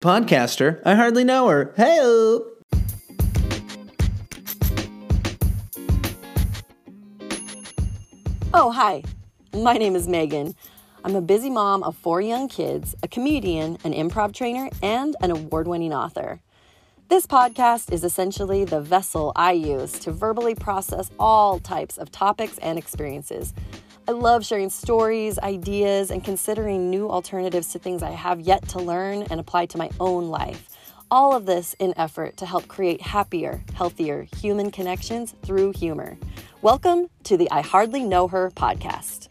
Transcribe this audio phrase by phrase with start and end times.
[0.00, 1.74] Podcaster, I hardly know her.
[1.76, 1.98] Hey!
[8.54, 9.02] Oh, hi.
[9.52, 10.54] My name is Megan.
[11.04, 15.32] I'm a busy mom of four young kids, a comedian, an improv trainer, and an
[15.32, 16.42] award winning author.
[17.08, 22.56] This podcast is essentially the vessel I use to verbally process all types of topics
[22.58, 23.52] and experiences.
[24.08, 28.78] I love sharing stories, ideas, and considering new alternatives to things I have yet to
[28.78, 30.70] learn and apply to my own life.
[31.10, 36.16] All of this in effort to help create happier, healthier human connections through humor.
[36.62, 39.28] Welcome to the I Hardly Know Her podcast.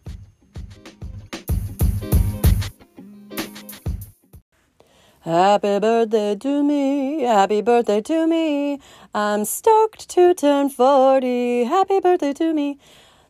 [5.22, 8.80] Happy birthday to me, happy birthday to me.
[9.16, 11.64] I'm stoked to turn 40.
[11.64, 12.78] Happy birthday to me.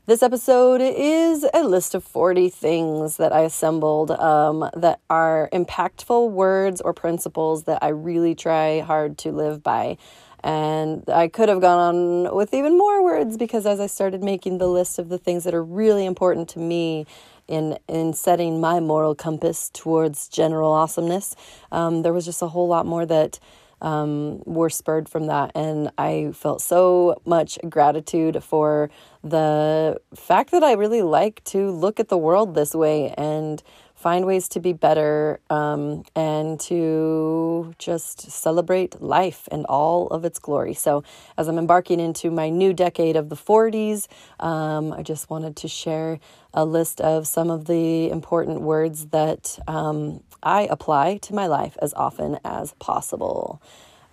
[0.07, 6.31] This episode is a list of 40 things that I assembled um, that are impactful
[6.31, 9.97] words or principles that I really try hard to live by.
[10.41, 11.77] And I could have gone
[12.25, 15.43] on with even more words because as I started making the list of the things
[15.43, 17.05] that are really important to me
[17.49, 21.35] in in setting my moral compass towards general awesomeness.
[21.69, 23.41] Um, there was just a whole lot more that
[23.81, 28.89] um, were spurred from that, and I felt so much gratitude for
[29.29, 33.61] the fact that I really like to look at the world this way and
[33.95, 40.37] find ways to be better um, and to just celebrate life and all of its
[40.39, 40.73] glory.
[40.73, 41.03] So,
[41.37, 44.07] as I'm embarking into my new decade of the 40s,
[44.39, 46.19] um, I just wanted to share
[46.53, 51.75] a list of some of the important words that um, I apply to my life
[51.81, 53.61] as often as possible.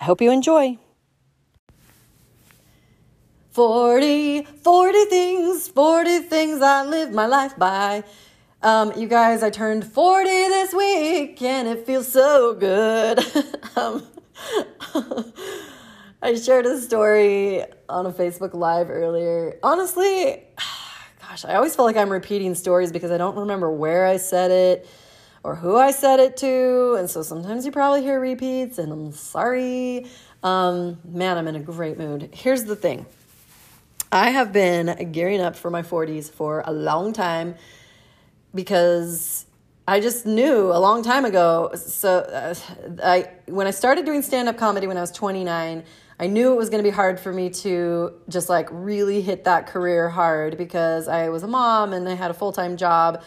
[0.01, 0.79] I hope you enjoy.
[3.55, 8.03] 40, 40 things, 40 things I live my life by.
[8.65, 13.21] Um, you guys, I turned 40 this week and it feels so good.
[13.77, 14.05] um,
[16.21, 19.57] I shared a story on a Facebook Live earlier.
[19.63, 20.43] Honestly,
[21.23, 24.51] gosh, I always feel like I'm repeating stories because I don't remember where I said
[24.51, 24.89] it
[25.45, 26.97] or who I said it to.
[26.99, 30.07] And so sometimes you probably hear repeats, and I'm sorry.
[30.43, 32.31] Um, man, I'm in a great mood.
[32.33, 33.07] Here's the thing
[34.15, 37.57] I have been gearing up for my 40s for a long time
[38.55, 39.45] because
[39.89, 41.73] I just knew a long time ago.
[41.75, 42.55] So uh,
[43.03, 45.83] I when I started doing stand up comedy when I was 29,
[46.21, 49.43] I knew it was going to be hard for me to just like really hit
[49.47, 53.21] that career hard because I was a mom and I had a full-time job.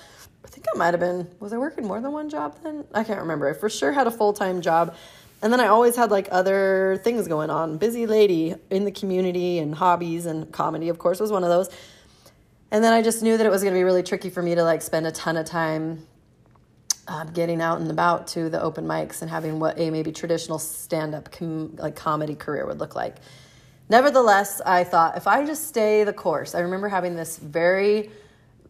[0.45, 2.85] I think I might have been was I working more than one job then?
[2.93, 3.49] I can't remember.
[3.49, 4.95] I for sure had a full-time job.
[5.41, 7.77] And then I always had like other things going on.
[7.77, 11.69] Busy lady in the community and hobbies and comedy of course was one of those.
[12.71, 14.55] And then I just knew that it was going to be really tricky for me
[14.55, 16.05] to like spend a ton of time
[17.07, 20.59] um, getting out and about to the open mics and having what a maybe traditional
[20.59, 23.17] stand up com- like comedy career would look like.
[23.89, 28.11] Nevertheless, I thought if I just stay the course, I remember having this very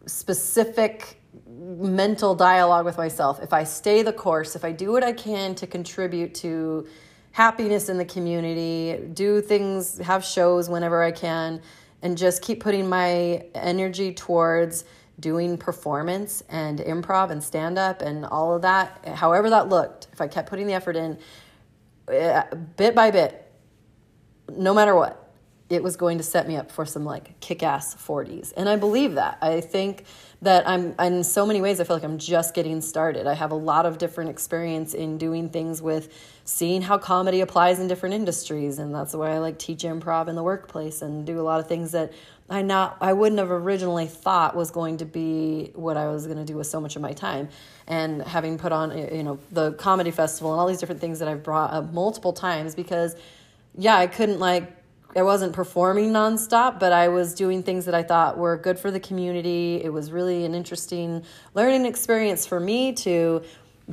[0.06, 1.17] specific
[1.48, 3.42] mental dialogue with myself.
[3.42, 6.88] If I stay the course, if I do what I can to contribute to
[7.32, 11.62] happiness in the community, do things, have shows whenever I can,
[12.02, 14.86] and just keep putting my energy towards
[15.20, 20.22] doing performance and improv and stand up and all of that, however that looked, if
[20.22, 21.18] I kept putting the effort in
[22.08, 22.44] eh,
[22.76, 23.52] bit by bit,
[24.56, 25.32] no matter what,
[25.70, 28.54] it was going to set me up for some like kick ass 40s.
[28.56, 29.38] And I believe that.
[29.42, 30.06] I think
[30.42, 33.26] that I'm in so many ways I feel like I'm just getting started.
[33.26, 37.80] I have a lot of different experience in doing things with seeing how comedy applies
[37.80, 41.40] in different industries and that's why I like teach improv in the workplace and do
[41.40, 42.14] a lot of things that
[42.50, 46.38] I not I wouldn't have originally thought was going to be what I was going
[46.38, 47.50] to do with so much of my time.
[47.88, 51.28] And having put on you know the comedy festival and all these different things that
[51.28, 53.16] I've brought up multiple times because
[53.76, 54.72] yeah, I couldn't like
[55.16, 58.92] I wasn't performing nonstop, but I was doing things that I thought were good for
[58.92, 59.82] the community.
[59.84, 61.24] It was really an interesting
[61.54, 63.42] learning experience for me to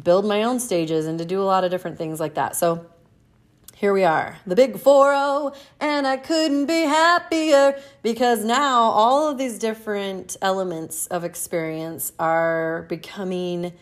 [0.02, 2.56] build my own stages and to do a lot of different things like that.
[2.56, 2.86] So
[3.76, 9.38] here we are, the big 4 and I couldn't be happier because now all of
[9.38, 13.72] these different elements of experience are becoming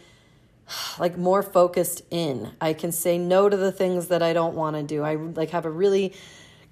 [0.98, 2.52] like more focused in.
[2.60, 5.02] I can say no to the things that I don't want to do.
[5.02, 6.14] I like have a really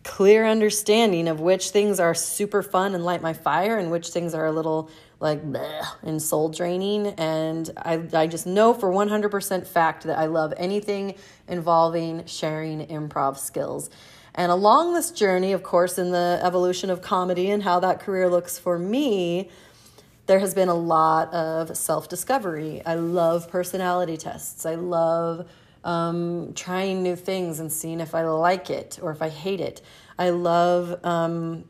[0.02, 4.34] clear understanding of which things are super fun and light my fire and which things
[4.34, 7.08] are a little like bleh, and soul draining.
[7.08, 11.14] And I, I just know for 100% fact that i love anything
[11.46, 13.90] involving sharing improv skills.
[14.34, 18.28] And along this journey of course in the evolution of comedy and how that career
[18.28, 19.50] looks for me
[20.26, 24.64] there has been a lot of self discovery i love personality tests.
[24.64, 25.46] I love
[25.84, 29.82] um, trying new things and seeing if I like it or if I hate it.
[30.18, 31.64] I love um,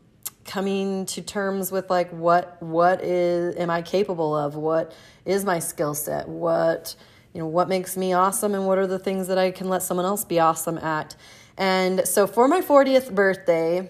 [0.45, 4.57] coming to terms with like what what is am I capable of?
[4.57, 4.93] What
[5.25, 6.29] is my skill set?
[6.29, 6.97] What
[7.33, 9.83] you know what makes me awesome and what are the things that I can let
[9.83, 11.15] someone else be awesome at?
[11.57, 13.89] And so for my 40th birthday,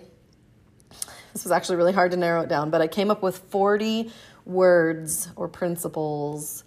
[1.32, 4.10] this was actually really hard to narrow it down, but I came up with 40
[4.44, 6.64] words or principles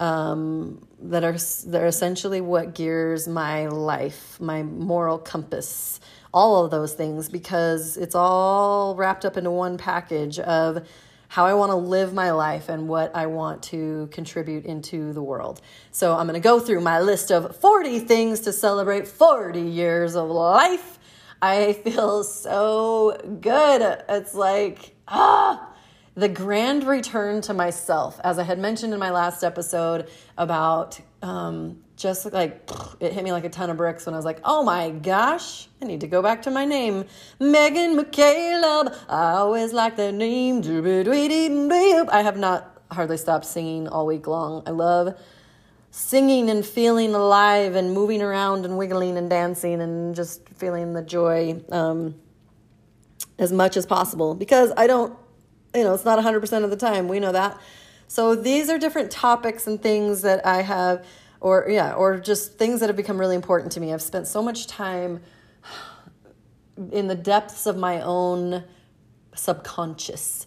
[0.00, 1.36] um, that are
[1.66, 6.00] that are essentially what gears my life, my moral compass,
[6.32, 10.88] all of those things, because it's all wrapped up into one package of
[11.28, 15.22] how I want to live my life and what I want to contribute into the
[15.22, 15.60] world.
[15.92, 20.16] So I'm going to go through my list of 40 things to celebrate 40 years
[20.16, 20.98] of life.
[21.40, 24.02] I feel so good.
[24.08, 25.69] It's like, ah,
[26.20, 30.06] the grand return to myself, as I had mentioned in my last episode
[30.36, 32.68] about um, just like
[33.00, 35.66] it hit me like a ton of bricks when I was like, oh my gosh,
[35.80, 37.06] I need to go back to my name.
[37.40, 38.94] Megan McCaleb.
[39.08, 40.60] I always like that name.
[42.10, 44.62] I have not hardly stopped singing all week long.
[44.66, 45.18] I love
[45.90, 51.02] singing and feeling alive and moving around and wiggling and dancing and just feeling the
[51.02, 52.14] joy um,
[53.38, 55.16] as much as possible because I don't
[55.74, 57.08] you know, it's not 100% of the time.
[57.08, 57.60] We know that.
[58.08, 61.06] So these are different topics and things that I have,
[61.40, 63.92] or yeah, or just things that have become really important to me.
[63.92, 65.20] I've spent so much time
[66.90, 68.64] in the depths of my own
[69.34, 70.46] subconscious,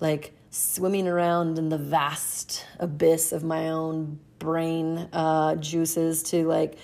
[0.00, 6.78] like swimming around in the vast abyss of my own brain uh, juices to like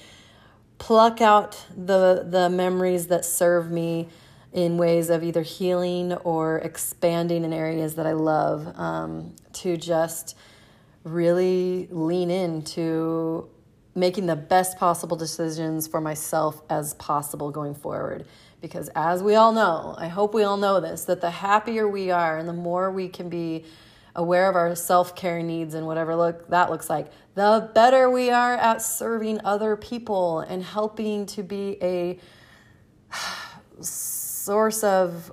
[0.78, 4.08] pluck out the the memories that serve me
[4.58, 10.36] in ways of either healing or expanding in areas that I love um, to just
[11.04, 13.48] really lean into
[13.94, 18.26] making the best possible decisions for myself as possible going forward.
[18.60, 22.10] Because as we all know, I hope we all know this, that the happier we
[22.10, 23.64] are and the more we can be
[24.16, 28.54] aware of our self-care needs and whatever look that looks like, the better we are
[28.54, 32.18] at serving other people and helping to be a
[34.48, 35.30] source of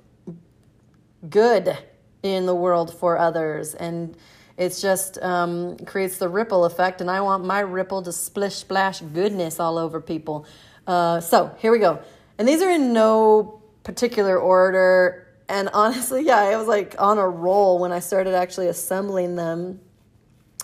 [1.29, 1.77] good
[2.21, 3.73] in the world for others.
[3.73, 4.17] And
[4.57, 6.99] it's just um, creates the ripple effect.
[6.99, 10.45] And I want my ripple to splish splash goodness all over people.
[10.85, 12.01] Uh, so here we go.
[12.37, 15.25] And these are in no particular order.
[15.47, 19.79] And honestly, yeah, I was like on a roll when I started actually assembling them.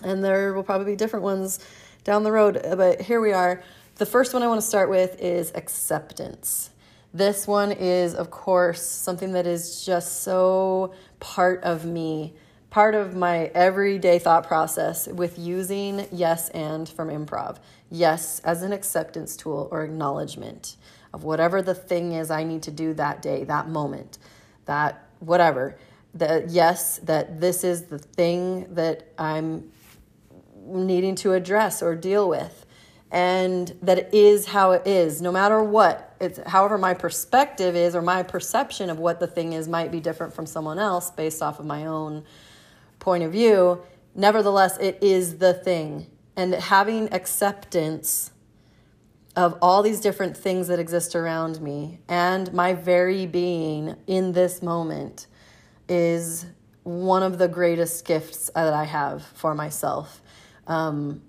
[0.03, 1.65] And there will probably be different ones
[2.03, 2.59] down the road.
[2.61, 3.63] But here we are.
[3.95, 6.71] The first one I want to start with is acceptance.
[7.13, 12.33] This one is, of course, something that is just so part of me,
[12.69, 17.57] part of my everyday thought process with using yes and from improv.
[17.89, 20.77] Yes as an acceptance tool or acknowledgement
[21.13, 24.17] of whatever the thing is I need to do that day, that moment,
[24.65, 25.77] that whatever.
[26.13, 29.71] That yes, that this is the thing that I'm
[30.65, 32.65] needing to address or deal with
[33.11, 36.15] and that it is how it is no matter what.
[36.21, 39.99] It's however my perspective is or my perception of what the thing is might be
[39.99, 42.23] different from someone else based off of my own
[42.99, 43.81] point of view.
[44.15, 46.07] Nevertheless it is the thing.
[46.37, 48.31] And having acceptance
[49.35, 54.61] of all these different things that exist around me and my very being in this
[54.61, 55.27] moment
[55.89, 56.45] is
[56.83, 60.21] one of the greatest gifts that I have for myself.
[60.67, 61.21] Um,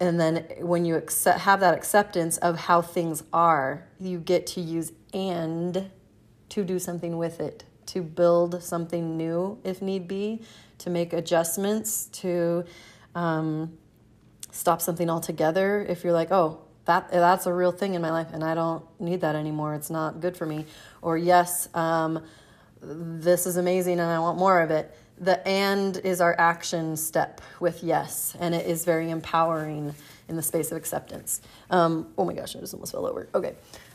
[0.00, 4.60] and then when you accept, have that acceptance of how things are, you get to
[4.60, 5.90] use and
[6.48, 10.42] to do something with it, to build something new if need be,
[10.78, 12.64] to make adjustments, to
[13.14, 13.78] um,
[14.50, 18.28] stop something altogether if you're like, oh, that that's a real thing in my life
[18.32, 19.74] and I don't need that anymore.
[19.74, 20.66] It's not good for me.
[21.00, 22.22] Or yes, um,
[22.82, 27.40] this is amazing and I want more of it the and is our action step
[27.60, 29.94] with yes, and it is very empowering
[30.28, 31.40] in the space of acceptance.
[31.70, 33.28] Um, oh my gosh, I just almost fell over.
[33.34, 33.54] Okay.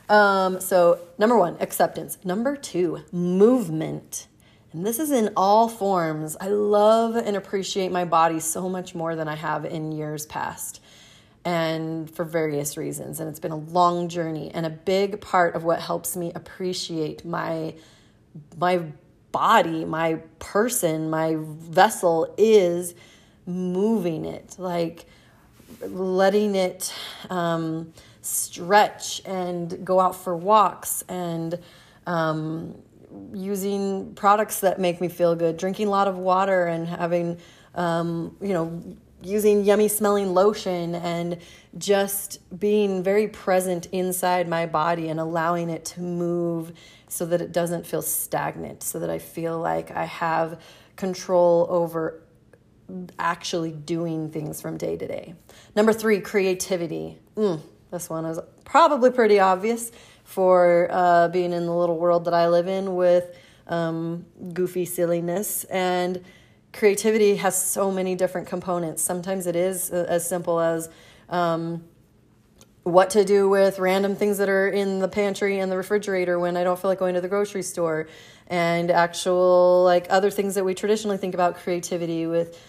[0.10, 2.18] Um, so, number one, acceptance.
[2.24, 4.28] Number two, movement.
[4.72, 6.36] And this is in all forms.
[6.40, 10.82] I love and appreciate my body so much more than I have in years past,
[11.46, 13.20] and for various reasons.
[13.20, 17.26] And it's been a long journey, and a big part of what helps me appreciate
[17.26, 17.76] my
[18.58, 18.84] my
[19.32, 22.96] body, my person, my vessel is
[23.46, 25.06] moving it, like
[25.82, 26.94] letting it
[27.30, 31.60] um, stretch and go out for walks and
[32.06, 32.76] um,
[33.34, 37.38] using products that make me feel good, drinking a lot of water and having,
[37.76, 38.82] um, you know,
[39.22, 41.38] using yummy smelling lotion and
[41.78, 46.72] just being very present inside my body and allowing it to move
[47.10, 50.62] so that it doesn't feel stagnant, so that I feel like I have
[50.96, 52.22] control over
[53.18, 55.36] actually doing things from day to day.
[55.76, 57.20] Number three, creativity.
[57.36, 57.62] Mm,
[57.92, 59.92] this one is probably pretty obvious
[60.24, 63.36] for uh, being in the little world that I live in with
[63.68, 65.64] um, goofy silliness.
[65.66, 66.24] And
[66.74, 69.02] creativity has so many different components.
[69.02, 70.90] Sometimes it is as simple as
[71.30, 71.84] um,
[72.90, 76.58] what to do with random things that are in the pantry and the refrigerator when
[76.58, 78.08] I don't feel like going to the grocery store,
[78.48, 82.60] and actual like other things that we traditionally think about creativity with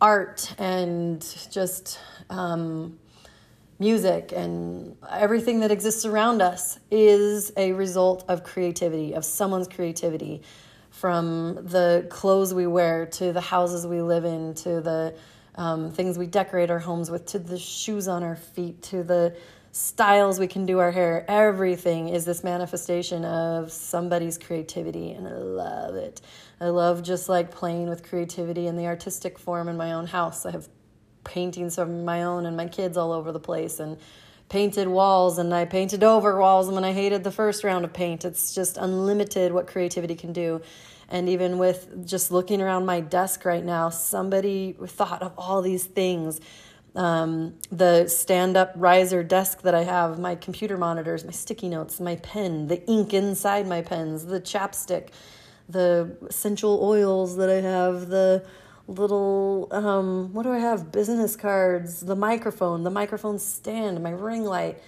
[0.00, 1.20] art and
[1.50, 1.98] just
[2.30, 2.98] um,
[3.78, 10.42] music and everything that exists around us is a result of creativity, of someone's creativity.
[10.90, 15.14] From the clothes we wear to the houses we live in to the
[15.54, 19.36] um, things we decorate our homes with to the shoes on our feet to the
[19.72, 21.24] styles we can do our hair.
[21.28, 26.20] Everything is this manifestation of somebody's creativity and i love it.
[26.60, 30.44] I love just like playing with creativity in the artistic form in my own house.
[30.44, 30.68] I have
[31.24, 33.98] paintings of my own and my kids all over the place and
[34.48, 37.92] painted walls and i painted over walls and when i hated the first round of
[37.92, 40.60] paint it's just unlimited what creativity can do.
[41.10, 45.84] And even with just looking around my desk right now, somebody thought of all these
[45.84, 46.40] things.
[46.96, 52.00] Um, the stand up riser desk that I have, my computer monitors, my sticky notes,
[52.00, 55.08] my pen, the ink inside my pens, the chapstick,
[55.68, 58.44] the essential oils that I have, the
[58.88, 60.90] little, um, what do I have?
[60.90, 64.82] Business cards, the microphone, the microphone stand, my ring light.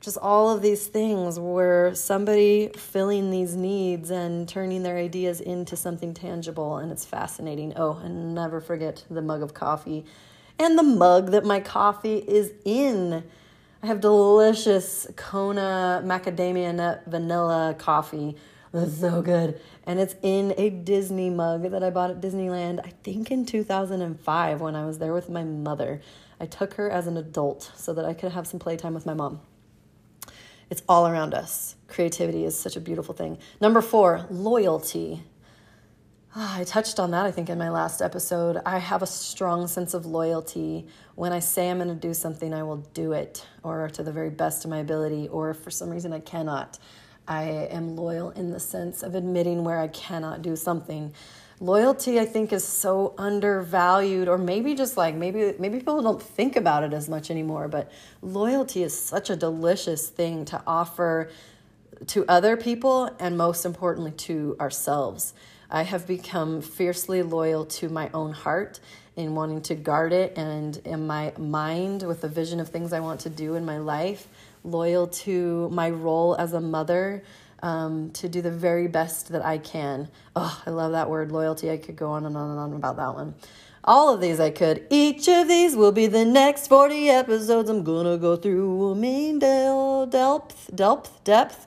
[0.00, 5.76] Just all of these things where somebody filling these needs and turning their ideas into
[5.76, 7.72] something tangible and it's fascinating.
[7.76, 10.04] Oh and never forget the mug of coffee
[10.58, 13.24] and the mug that my coffee is in
[13.82, 18.36] i have delicious kona macadamia nut vanilla coffee
[18.72, 22.92] that's so good and it's in a disney mug that i bought at disneyland i
[23.02, 26.00] think in 2005 when i was there with my mother
[26.40, 29.14] i took her as an adult so that i could have some playtime with my
[29.14, 29.40] mom
[30.70, 31.76] it's all around us.
[31.88, 33.38] Creativity is such a beautiful thing.
[33.60, 35.22] Number four, loyalty.
[36.36, 38.60] Oh, I touched on that, I think, in my last episode.
[38.66, 40.84] I have a strong sense of loyalty.
[41.14, 44.10] When I say I'm going to do something, I will do it, or to the
[44.10, 46.80] very best of my ability, or for some reason I cannot.
[47.28, 51.14] I am loyal in the sense of admitting where I cannot do something
[51.60, 56.56] loyalty i think is so undervalued or maybe just like maybe maybe people don't think
[56.56, 61.30] about it as much anymore but loyalty is such a delicious thing to offer
[62.08, 65.32] to other people and most importantly to ourselves
[65.74, 68.80] i have become fiercely loyal to my own heart
[69.16, 73.00] in wanting to guard it and in my mind with the vision of things i
[73.00, 74.28] want to do in my life
[74.64, 77.22] loyal to my role as a mother
[77.64, 80.08] um, to do the very best that I can.
[80.36, 81.70] Oh, I love that word, loyalty.
[81.70, 83.34] I could go on and on and on about that one.
[83.82, 84.86] All of these I could.
[84.90, 87.70] Each of these will be the next 40 episodes.
[87.70, 91.66] I'm gonna go through a mean depth, depth, depth,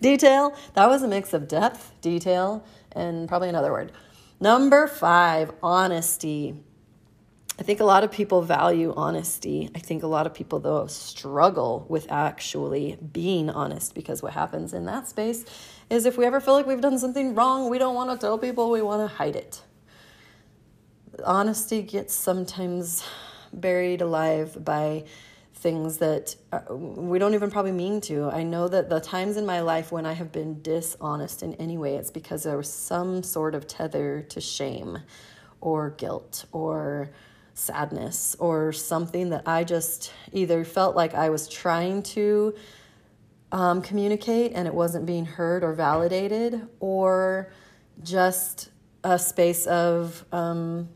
[0.00, 0.54] detail.
[0.74, 2.64] That was a mix of depth, detail,
[2.94, 3.92] and probably another word.
[4.40, 6.54] Number five, honesty.
[7.58, 9.70] I think a lot of people value honesty.
[9.74, 14.72] I think a lot of people, though, struggle with actually being honest because what happens
[14.72, 15.44] in that space
[15.90, 18.38] is if we ever feel like we've done something wrong, we don't want to tell
[18.38, 19.62] people, we want to hide it.
[21.24, 23.04] Honesty gets sometimes
[23.52, 25.04] buried alive by
[25.62, 28.28] things that uh, we don't even probably mean to.
[28.30, 31.78] I know that the times in my life when I have been dishonest in any
[31.78, 34.98] way, it's because there was some sort of tether to shame
[35.60, 37.10] or guilt or
[37.54, 42.54] sadness or something that I just either felt like I was trying to
[43.52, 47.52] um, communicate and it wasn't being heard or validated, or
[48.02, 48.70] just
[49.04, 50.88] a space of um,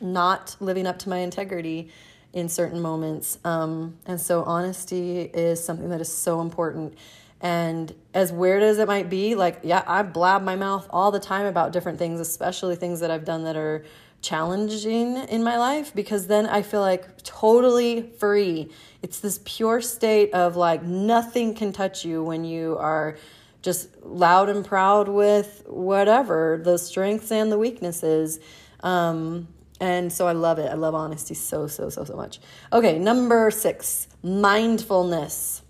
[0.00, 1.90] not living up to my integrity
[2.34, 3.38] in certain moments.
[3.44, 6.98] Um, and so, honesty is something that is so important.
[7.40, 11.20] And as weird as it might be, like, yeah, I blab my mouth all the
[11.20, 13.84] time about different things, especially things that I've done that are
[14.20, 18.70] challenging in my life because then I feel like totally free.
[19.02, 23.18] It's this pure state of like nothing can touch you when you are
[23.60, 28.40] just loud and proud with whatever the strengths and the weaknesses.
[28.80, 29.48] Um,
[29.80, 30.70] and so I love it.
[30.70, 32.40] I love honesty so, so, so, so much.
[32.72, 35.62] Okay, number six mindfulness.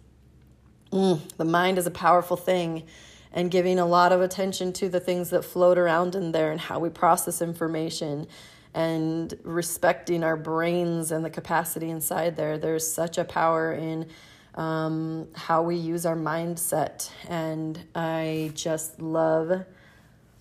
[0.93, 2.85] Mm, the mind is a powerful thing
[3.33, 6.61] and giving a lot of attention to the things that float around in there and
[6.61, 8.29] how we process information
[8.75, 12.59] and respecting our brains and the capacity inside there.
[12.59, 14.09] There's such a power in
[14.55, 17.11] um, how we use our mindset.
[17.29, 19.65] And I just love,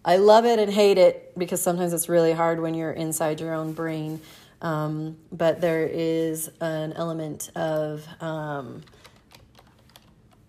[0.05, 3.53] I love it and hate it because sometimes it's really hard when you're inside your
[3.53, 4.19] own brain.
[4.61, 8.81] Um, but there is an element of, um,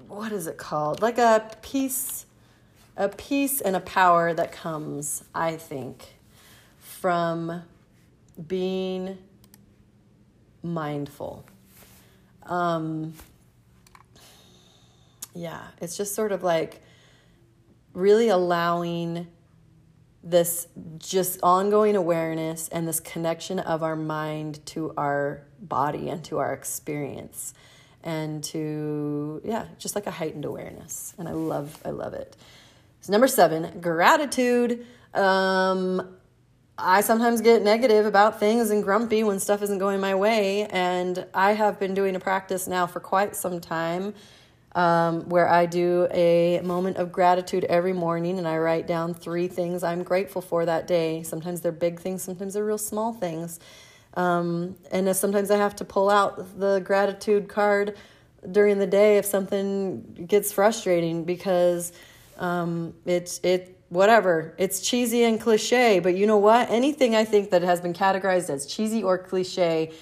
[0.09, 1.03] what is it called?
[1.03, 2.27] Like a peace,
[2.97, 6.15] a peace and a power that comes, I think,
[6.79, 7.63] from
[8.49, 9.19] being
[10.63, 11.45] mindful.
[12.45, 13.15] Um,
[15.35, 16.83] yeah, it's just sort of like
[17.93, 19.29] really allowing
[20.25, 20.67] this
[20.99, 26.55] just ongoing awareness and this connection of our mind to our body and to our
[26.55, 27.53] experience
[28.03, 31.15] and to yeah just like a heightened awareness.
[31.19, 32.37] And i love i love it.
[33.03, 34.87] So number seven gratitude.
[35.13, 36.17] Um
[36.77, 40.67] I sometimes get negative about things and grumpy when stuff isn't going my way.
[40.67, 44.15] And I have been doing a practice now for quite some time
[44.75, 49.47] um, where I do a moment of gratitude every morning and I write down three
[49.47, 51.23] things I'm grateful for that day.
[51.23, 53.61] Sometimes they're big things, sometimes they're real small things.
[54.15, 57.97] Um, and sometimes I have to pull out the gratitude card
[58.51, 61.93] during the day if something gets frustrating because
[62.39, 64.55] um, it's it whatever.
[64.59, 66.71] It's cheesy and cliche, but you know what?
[66.71, 69.93] Anything I think that has been categorized as cheesy or cliche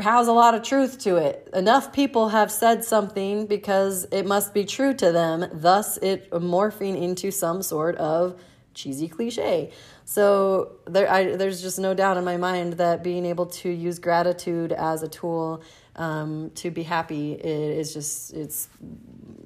[0.00, 1.48] has a lot of truth to it.
[1.52, 7.00] Enough people have said something because it must be true to them, thus it morphing
[7.00, 8.40] into some sort of
[8.74, 9.72] cheesy cliche.
[10.04, 13.98] So there, I, there's just no doubt in my mind that being able to use
[13.98, 15.62] gratitude as a tool
[15.96, 18.68] um, to be happy is just it's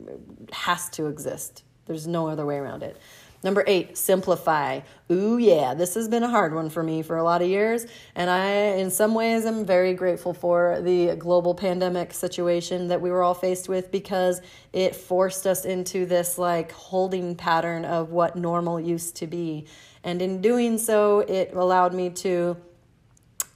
[0.06, 1.64] it has to exist.
[1.86, 2.96] There's no other way around it.
[3.44, 4.80] Number eight, simplify.
[5.12, 7.86] Ooh, yeah, this has been a hard one for me for a lot of years.
[8.14, 8.46] And I,
[8.78, 13.34] in some ways, am very grateful for the global pandemic situation that we were all
[13.34, 14.40] faced with because
[14.72, 19.66] it forced us into this like holding pattern of what normal used to be.
[20.02, 22.56] And in doing so, it allowed me to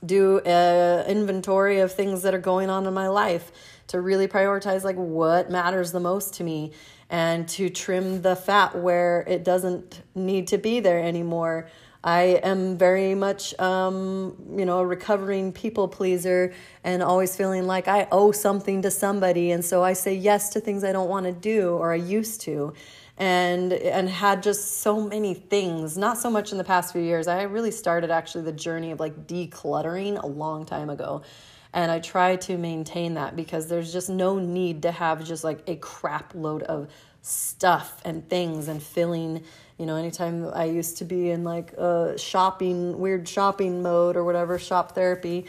[0.04, 3.50] do an inventory of things that are going on in my life
[3.88, 6.72] to really prioritize like what matters the most to me
[7.10, 11.68] and to trim the fat where it doesn't need to be there anymore.
[12.04, 16.52] I am very much, um, you know, a recovering people pleaser
[16.84, 19.50] and always feeling like I owe something to somebody.
[19.50, 22.40] And so I say yes to things I don't want to do or I used
[22.42, 22.72] to.
[23.16, 27.26] And, and had just so many things, not so much in the past few years.
[27.26, 31.22] I really started actually the journey of like decluttering a long time ago.
[31.72, 35.60] And I try to maintain that because there's just no need to have just like
[35.66, 36.88] a crap load of
[37.22, 39.42] stuff and things and filling.
[39.76, 44.24] You know anytime i used to be in like a shopping weird shopping mode or
[44.24, 45.46] whatever shop therapy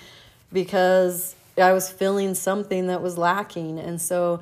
[0.53, 3.79] because i was filling something that was lacking.
[3.79, 4.41] And so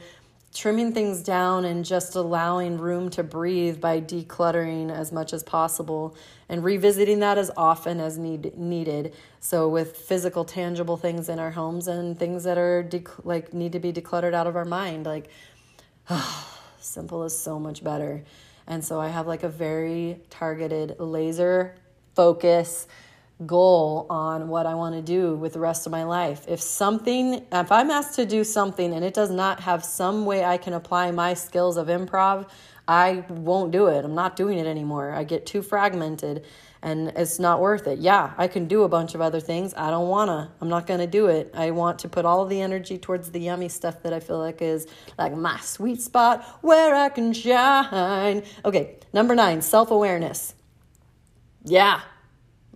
[0.53, 6.15] trimming things down and just allowing room to breathe by decluttering as much as possible
[6.49, 11.51] and revisiting that as often as need, needed so with physical tangible things in our
[11.51, 12.89] homes and things that are
[13.23, 15.29] like need to be decluttered out of our mind like
[16.79, 18.23] simple is so much better
[18.67, 21.75] and so i have like a very targeted laser
[22.15, 22.87] focus
[23.45, 26.45] goal on what I want to do with the rest of my life.
[26.47, 30.43] If something, if I'm asked to do something and it does not have some way
[30.43, 32.49] I can apply my skills of improv,
[32.87, 34.05] I won't do it.
[34.05, 35.11] I'm not doing it anymore.
[35.11, 36.45] I get too fragmented
[36.81, 37.99] and it's not worth it.
[37.99, 39.73] Yeah, I can do a bunch of other things.
[39.75, 40.49] I don't want to.
[40.61, 41.51] I'm not going to do it.
[41.53, 44.61] I want to put all the energy towards the yummy stuff that I feel like
[44.61, 48.43] is like my sweet spot where I can shine.
[48.63, 50.53] Okay, number nine, self awareness.
[51.63, 52.01] Yeah,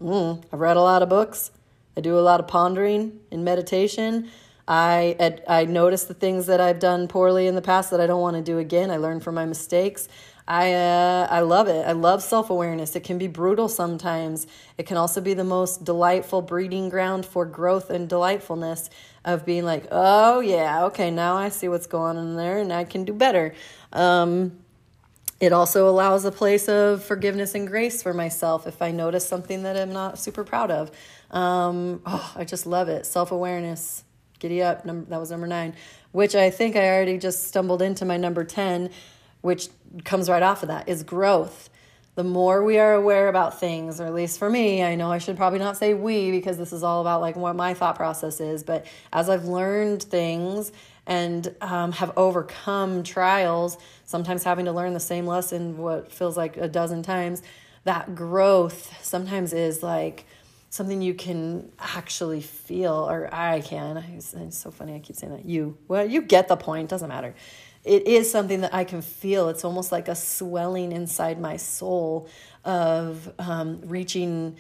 [0.01, 1.51] Mm, I've read a lot of books.
[1.95, 4.29] I do a lot of pondering and meditation.
[4.71, 8.21] I I notice the things that I've done poorly in the past that I don't
[8.21, 8.89] want to do again.
[8.89, 10.07] I learn from my mistakes.
[10.47, 11.85] I uh, I love it.
[11.85, 12.95] I love self awareness.
[12.95, 14.47] It can be brutal sometimes.
[14.77, 18.89] It can also be the most delightful breeding ground for growth and delightfulness
[19.25, 22.85] of being like, oh yeah, okay, now I see what's going on there, and I
[22.85, 23.53] can do better.
[23.91, 24.57] Um,
[25.41, 29.63] it also allows a place of forgiveness and grace for myself if I notice something
[29.63, 30.91] that I'm not super proud of.
[31.29, 33.05] Um, oh, I just love it.
[33.05, 34.05] Self awareness.
[34.41, 34.83] Giddy up.
[34.85, 35.75] Number, that was number nine,
[36.11, 38.89] which I think I already just stumbled into my number 10,
[39.41, 39.69] which
[40.03, 41.69] comes right off of that is growth.
[42.15, 45.19] The more we are aware about things, or at least for me, I know I
[45.19, 48.41] should probably not say we because this is all about like what my thought process
[48.41, 50.73] is, but as I've learned things
[51.05, 56.57] and um, have overcome trials, sometimes having to learn the same lesson what feels like
[56.57, 57.43] a dozen times,
[57.85, 60.25] that growth sometimes is like
[60.71, 63.97] something you can actually feel, or I can.
[64.15, 64.95] It's, it's so funny.
[64.95, 65.45] I keep saying that.
[65.45, 66.89] You, well, you get the point.
[66.89, 67.35] Doesn't matter.
[67.83, 69.49] It is something that I can feel.
[69.49, 72.29] It's almost like a swelling inside my soul
[72.63, 74.55] of um, reaching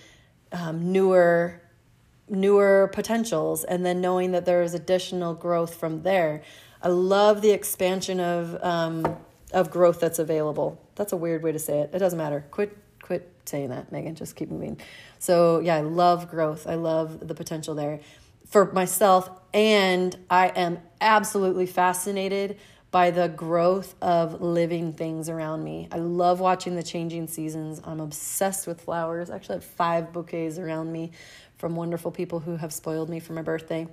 [0.51, 1.61] um, newer
[2.27, 6.41] newer potentials and then knowing that there is additional growth from there
[6.81, 9.17] i love the expansion of um,
[9.51, 12.77] of growth that's available that's a weird way to say it it doesn't matter quit
[13.51, 14.79] saying that megan just keep moving
[15.19, 17.99] so yeah i love growth i love the potential there
[18.47, 22.57] for myself and i am absolutely fascinated
[22.91, 25.87] by the growth of living things around me.
[25.93, 27.79] I love watching the changing seasons.
[27.85, 29.29] I'm obsessed with flowers.
[29.29, 31.11] I actually have five bouquets around me
[31.57, 33.87] from wonderful people who have spoiled me for my birthday.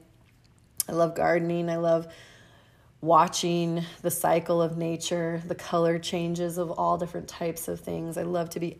[0.89, 1.71] I love gardening.
[1.71, 2.09] I love
[3.01, 8.19] watching the cycle of nature, the color changes of all different types of things.
[8.19, 8.77] I love to be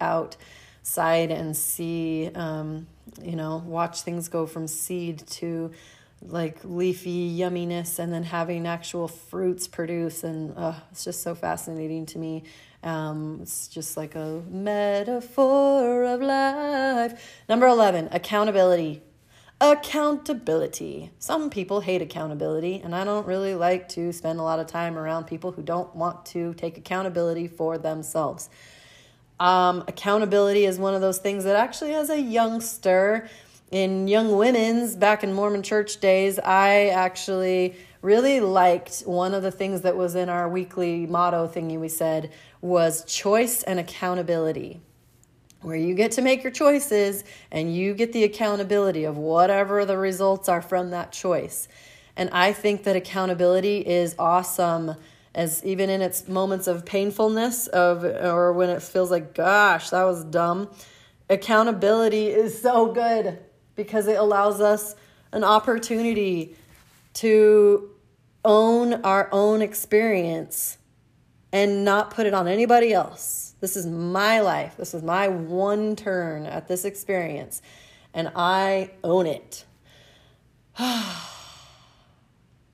[0.89, 2.87] outside and see, um,
[3.23, 5.71] you know, watch things go from seed to
[6.23, 10.25] like leafy yumminess and then having actual fruits produce.
[10.25, 12.45] And uh, it's just so fascinating to me.
[12.83, 17.43] Um, it's just like a metaphor of life.
[17.51, 19.03] Number 11 accountability.
[19.61, 21.11] Accountability.
[21.19, 24.97] Some people hate accountability and i don't really like to spend a lot of time
[24.97, 28.49] around people who don't want to take accountability for themselves
[29.41, 33.29] um, accountability is one of those things that actually as a youngster
[33.71, 39.51] in Young Women's back in Mormon church days, I actually really liked one of the
[39.51, 44.81] things that was in our weekly motto thingy we said was choice and accountability.
[45.61, 49.99] Where you get to make your choices and you get the accountability of whatever the
[49.99, 51.69] results are from that choice.
[52.17, 54.95] And I think that accountability is awesome
[55.39, 60.03] as even in its moments of painfulness of or when it feels like gosh, that
[60.03, 60.69] was dumb.
[61.31, 63.39] Accountability is so good
[63.77, 64.97] because it allows us
[65.31, 66.57] an opportunity
[67.15, 67.89] to
[68.45, 70.77] own our own experience
[71.53, 73.55] and not put it on anybody else.
[73.61, 74.77] This is my life.
[74.77, 77.63] This is my one turn at this experience,
[78.13, 79.65] and I own it.
[80.79, 81.25] uh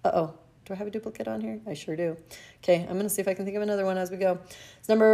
[0.04, 0.34] oh.
[0.64, 1.60] Do I have a duplicate on here?
[1.66, 2.16] I sure do.
[2.62, 4.38] Okay, I'm going to see if I can think of another one as we go.
[4.78, 5.04] It's number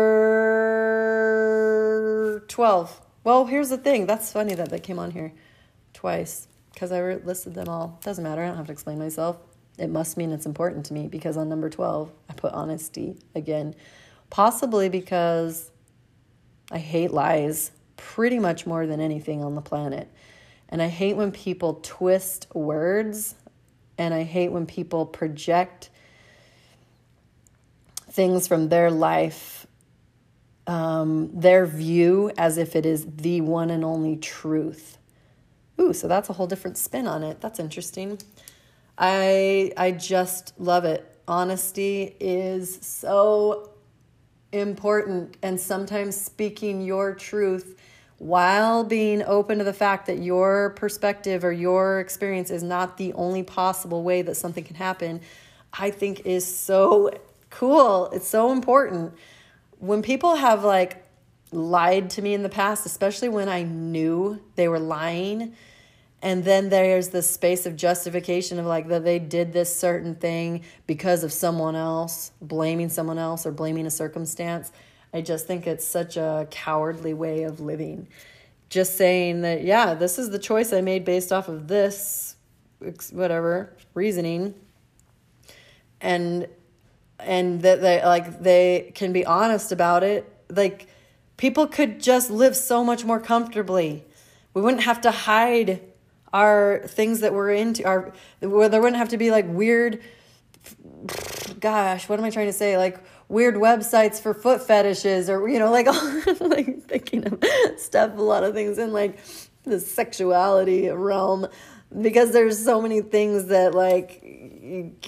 [2.47, 3.01] 12.
[3.25, 4.07] Well, here's the thing.
[4.07, 5.33] That's funny that they came on here
[5.93, 7.99] twice because I listed them all.
[8.05, 8.45] Doesn't matter.
[8.45, 9.39] I don't have to explain myself.
[9.77, 13.75] It must mean it's important to me because on number 12, I put honesty again.
[14.29, 15.73] Possibly because
[16.71, 20.09] I hate lies pretty much more than anything on the planet.
[20.69, 23.35] And I hate when people twist words
[24.01, 25.91] and I hate when people project
[28.09, 29.67] things from their life,
[30.67, 34.97] um, their view, as if it is the one and only truth.
[35.79, 37.43] Ooh, so that's a whole different spin on it.
[37.43, 38.19] That's interesting.
[38.97, 41.07] I I just love it.
[41.29, 43.71] Honesty is so
[44.51, 47.79] important and sometimes speaking your truth
[48.21, 53.15] while being open to the fact that your perspective or your experience is not the
[53.15, 55.23] only possible way that something can happen,
[55.73, 57.13] I think is so
[57.49, 58.11] cool.
[58.13, 59.15] It's so important.
[59.79, 61.03] When people have like
[61.51, 65.57] lied to me in the past, especially when I knew they were lying,
[66.21, 70.63] and then there's the space of justification of like that they did this certain thing
[70.87, 74.73] because of someone else blaming someone else or blaming a circumstance
[75.13, 78.09] i just think it's such a cowardly way of living.
[78.69, 82.37] Just saying that yeah this is the choice i made based off of this
[83.13, 84.55] whatever reasoning.
[86.01, 86.49] And
[87.19, 90.33] and that they like they can be honest about it.
[90.49, 90.89] Like
[91.37, 94.05] people could just live so much more comfortably.
[94.55, 95.83] We wouldn't have to hide
[96.33, 100.01] our things that we're into our there wouldn't have to be like weird
[101.59, 102.77] gosh what am i trying to say?
[102.79, 102.99] Like
[103.31, 105.87] weird websites for foot fetishes or you know like
[106.41, 107.43] like thinking of
[107.79, 109.19] stuff a lot of things in like
[109.65, 111.47] the sexuality realm.
[112.01, 114.21] Because there's so many things that like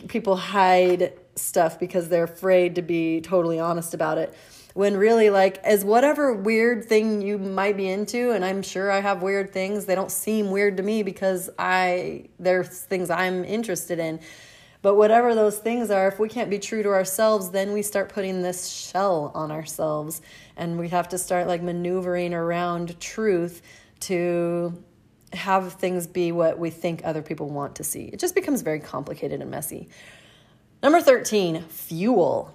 [0.08, 4.34] people hide stuff because they're afraid to be totally honest about it.
[4.74, 9.00] When really like as whatever weird thing you might be into and i'm sure i
[9.00, 13.98] have weird things they don't seem weird to me because i there's things i'm interested
[13.98, 14.18] in
[14.82, 18.08] but whatever those things are if we can't be true to ourselves then we start
[18.08, 20.20] putting this shell on ourselves.
[20.56, 23.62] And we have to start like maneuvering around truth
[24.00, 24.82] to
[25.32, 28.04] have things be what we think other people want to see.
[28.04, 29.88] It just becomes very complicated and messy.
[30.82, 32.54] Number 13 fuel.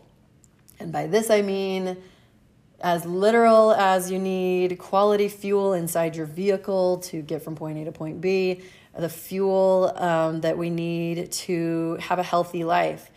[0.79, 1.97] And by this I mean
[2.79, 7.85] as literal as you need quality fuel inside your vehicle to get from point A
[7.85, 8.61] to point B,
[8.97, 13.10] the fuel um, that we need to have a healthy life,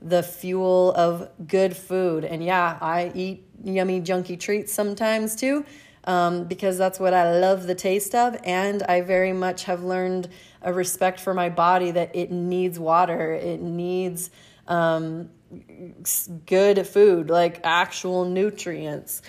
[0.00, 2.24] the fuel of good food.
[2.24, 5.64] And yeah, I eat yummy, junky treats sometimes too.
[6.06, 8.36] Um, because that's what I love the taste of.
[8.44, 10.28] And I very much have learned
[10.60, 14.28] a respect for my body that it needs water, it needs
[14.68, 15.30] um,
[16.46, 19.22] good food, like actual nutrients.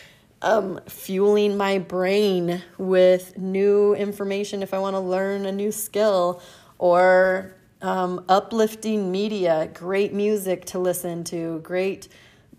[0.45, 6.39] Um, fueling my brain with new information if I want to learn a new skill,
[6.77, 12.09] or um, uplifting media, great music to listen to, great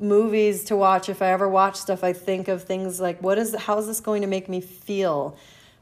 [0.01, 1.09] movies to watch.
[1.09, 4.01] If I ever watch stuff, I think of things like, what is, how is this
[4.01, 5.37] going to make me feel?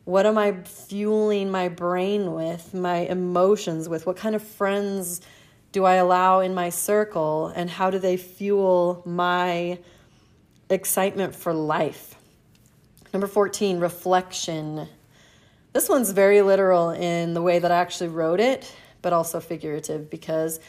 [0.05, 4.05] What am I fueling my brain with, my emotions with?
[4.05, 5.23] What kind of friends
[5.73, 7.47] do I allow in my circle?
[7.57, 9.79] And how do they fuel my
[10.71, 12.15] excitement for life?
[13.13, 14.89] Number 14, reflection.
[15.73, 18.73] This one's very literal in the way that I actually wrote it,
[19.03, 20.61] but also figurative because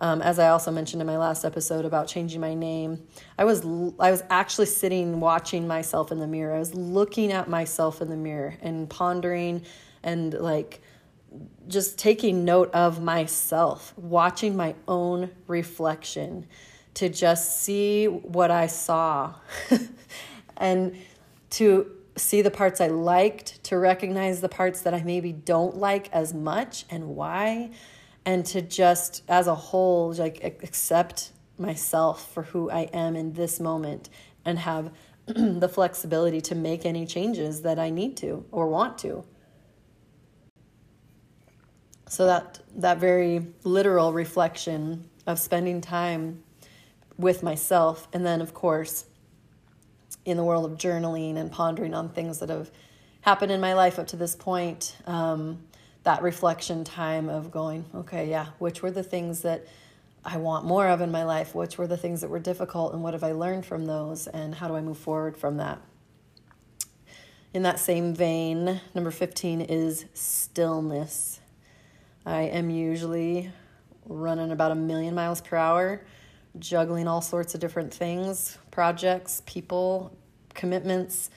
[0.00, 3.60] um, as I also mentioned in my last episode about changing my name, I was
[4.00, 6.54] I was actually sitting watching myself in the mirror.
[6.54, 9.62] I was looking at myself in the mirror and pondering
[10.02, 10.80] and like
[11.68, 16.46] just taking note of myself, watching my own reflection
[16.94, 19.34] to just see what I saw
[20.56, 20.96] and
[21.50, 26.12] to see the parts I liked, to recognize the parts that I maybe don't like
[26.12, 27.70] as much and why
[28.24, 33.60] and to just as a whole like accept myself for who I am in this
[33.60, 34.08] moment
[34.44, 34.92] and have
[35.26, 39.24] the flexibility to make any changes that I need to or want to.
[42.08, 46.42] So that that very literal reflection of spending time
[47.20, 49.04] with myself and then of course
[50.24, 52.70] in the world of journaling and pondering on things that have
[53.22, 55.58] happened in my life up to this point um,
[56.02, 59.66] that reflection time of going, okay, yeah, which were the things that
[60.24, 61.54] I want more of in my life?
[61.54, 64.54] Which were the things that were difficult, and what have I learned from those, and
[64.54, 65.80] how do I move forward from that?
[67.52, 71.40] In that same vein, number 15 is stillness.
[72.24, 73.50] I am usually
[74.06, 76.04] running about a million miles per hour,
[76.58, 80.16] juggling all sorts of different things projects, people,
[80.54, 81.30] commitments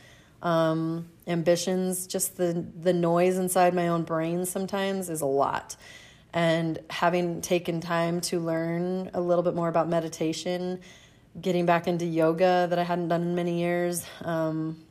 [0.43, 5.76] um, ambitions, just the the noise inside my own brain sometimes is a lot.
[6.34, 10.82] And having taken time to learn a little bit more about meditation,
[11.39, 14.84] getting back into yoga that I hadn't done in many years, um,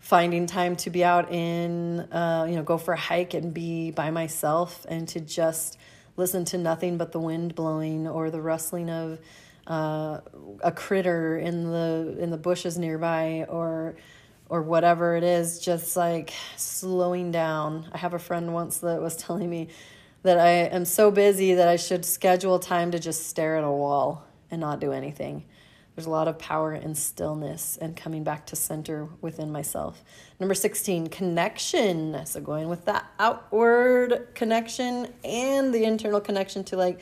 [0.00, 3.90] finding time to be out in, uh, you know, go for a hike and be
[3.92, 5.78] by myself and to just
[6.16, 9.18] listen to nothing but the wind blowing or the rustling of
[9.66, 10.20] uh,
[10.62, 13.96] a critter in the in the bushes nearby or
[14.48, 17.88] or whatever it is just like slowing down.
[17.92, 19.68] I have a friend once that was telling me
[20.24, 23.70] that i am so busy that i should schedule time to just stare at a
[23.70, 25.44] wall and not do anything
[25.94, 30.02] there's a lot of power in stillness and coming back to center within myself
[30.40, 37.00] number 16 connection so going with that outward connection and the internal connection to like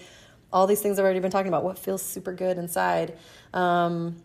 [0.53, 1.65] all these things I've already been talking about.
[1.65, 3.19] What feels super good inside?
[3.55, 4.23] Um,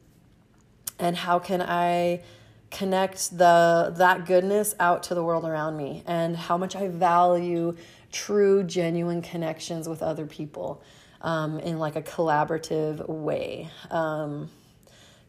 [0.99, 2.21] and how can I
[2.69, 6.03] connect the that goodness out to the world around me?
[6.05, 7.75] And how much I value
[8.11, 10.81] true, genuine connections with other people
[11.21, 13.69] um, in like a collaborative way.
[13.89, 14.49] Um,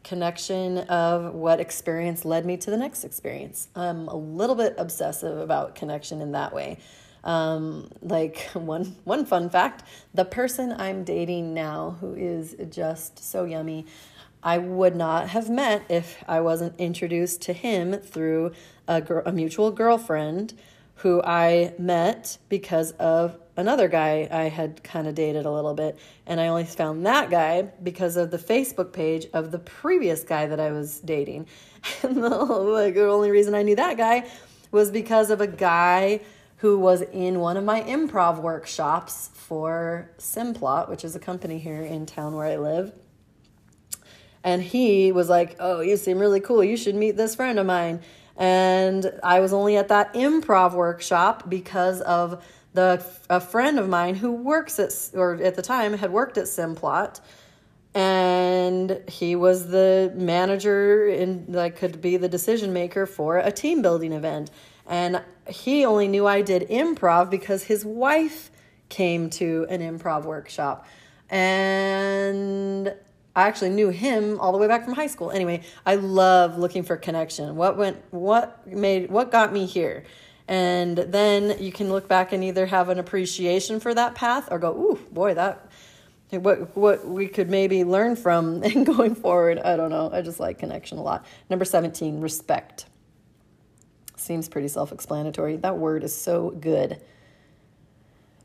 [0.03, 3.67] connection of what experience led me to the next experience.
[3.75, 6.79] I'm a little bit obsessive about connection in that way.
[7.23, 13.43] Um, like one one fun fact: the person I'm dating now, who is just so
[13.43, 13.85] yummy,
[14.41, 18.53] I would not have met if I wasn't introduced to him through
[18.87, 20.53] a, gr- a mutual girlfriend
[20.95, 25.99] who I met because of another guy I had kind of dated a little bit.
[26.25, 30.47] And I only found that guy because of the Facebook page of the previous guy
[30.47, 31.47] that I was dating.
[32.03, 34.29] And the, like, the only reason I knew that guy
[34.69, 36.19] was because of a guy
[36.57, 41.81] who was in one of my improv workshops for Simplot, which is a company here
[41.81, 42.91] in town where I live.
[44.43, 46.63] And he was like, Oh, you seem really cool.
[46.63, 48.01] You should meet this friend of mine.
[48.35, 54.15] And I was only at that improv workshop because of the a friend of mine
[54.15, 57.19] who works at or at the time had worked at Simplot
[57.95, 63.81] and he was the manager and like could be the decision maker for a team
[63.81, 64.51] building event
[64.89, 68.49] and he only knew I did improv because his wife
[68.89, 70.87] came to an improv workshop.
[71.29, 72.87] And
[73.35, 75.29] I actually knew him all the way back from high school.
[75.29, 77.55] Anyway, I love looking for connection.
[77.55, 80.03] What went what made what got me here?
[80.49, 84.59] And then you can look back and either have an appreciation for that path or
[84.59, 85.69] go, "Ooh, boy, that
[86.31, 90.09] what what we could maybe learn from and going forward." I don't know.
[90.11, 91.25] I just like connection a lot.
[91.49, 92.87] Number 17, respect.
[94.17, 95.57] Seems pretty self-explanatory.
[95.57, 97.01] That word is so good.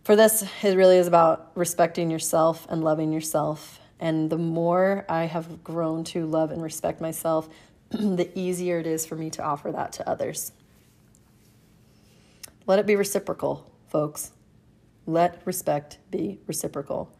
[0.05, 5.25] For this, it really is about respecting yourself and loving yourself and the more I
[5.25, 7.49] have grown to love and respect myself,
[7.91, 10.53] the easier it is for me to offer that to others.
[12.67, 14.33] Let it be reciprocal, folks.
[15.07, 17.15] Let respect be reciprocal.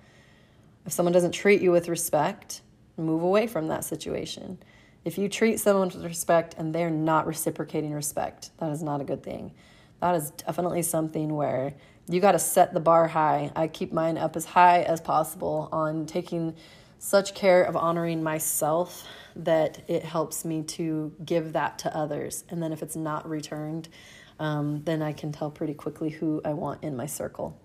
[0.87, 2.63] If someone doesn't treat you with respect,
[2.97, 4.59] move away from that situation.
[5.05, 9.05] If you treat someone with respect and they're not reciprocating respect, that is not a
[9.05, 9.53] good thing.
[10.01, 11.75] That is definitely something where
[12.09, 13.51] you got to set the bar high.
[13.55, 16.55] I keep mine up as high as possible on taking
[16.99, 22.45] such care of honoring myself that it helps me to give that to others.
[22.49, 23.89] And then if it's not returned,
[24.39, 27.59] um, then I can tell pretty quickly who I want in my circle.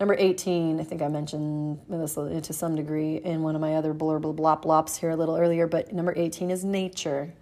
[0.00, 3.94] Number 18, I think I mentioned this to some degree in one of my other
[3.94, 7.32] blurb blop blops here a little earlier, but number 18 is nature.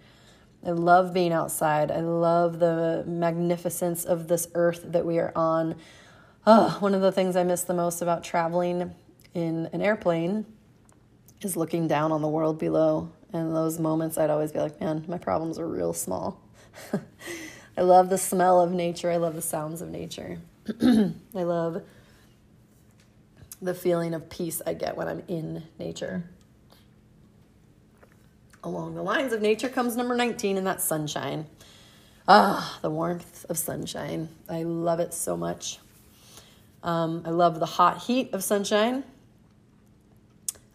[0.64, 1.90] I love being outside.
[1.90, 5.76] I love the magnificence of this earth that we are on.
[6.46, 8.94] Oh, one of the things I miss the most about traveling
[9.32, 10.44] in an airplane
[11.40, 13.10] is looking down on the world below.
[13.32, 16.42] And those moments, I'd always be like, man, my problems are real small.
[17.80, 19.10] I love the smell of nature.
[19.10, 20.38] I love the sounds of nature.
[20.82, 21.80] I love
[23.62, 26.24] the feeling of peace I get when I'm in nature.
[28.62, 31.46] Along the lines of nature comes number 19, and that's sunshine.
[32.28, 34.28] Ah, the warmth of sunshine.
[34.46, 35.78] I love it so much.
[36.82, 39.04] Um, I love the hot heat of sunshine.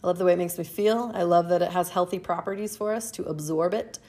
[0.02, 1.12] I love the way it makes me feel.
[1.14, 4.00] I love that it has healthy properties for us to absorb it,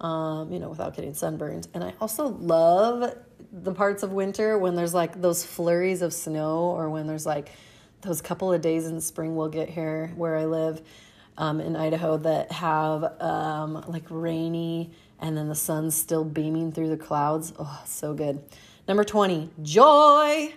[0.00, 1.68] um, you know, without getting sunburned.
[1.74, 3.16] And I also love
[3.52, 7.50] the parts of winter when there's like those flurries of snow or when there's like
[8.02, 10.82] those couple of days in spring we'll get here where I live
[11.38, 16.90] um, in Idaho that have um, like rainy and then the sun's still beaming through
[16.90, 17.52] the clouds.
[17.58, 18.42] Oh, so good.
[18.86, 20.54] Number 20, joy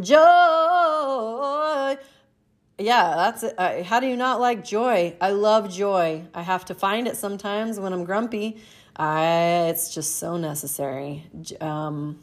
[0.00, 1.96] joy.
[2.80, 3.44] Yeah, that's.
[3.44, 5.16] Uh, how do you not like joy?
[5.20, 6.24] I love joy.
[6.34, 8.60] I have to find it sometimes when I'm grumpy.
[8.96, 11.24] I, it's just so necessary.
[11.60, 12.18] Um,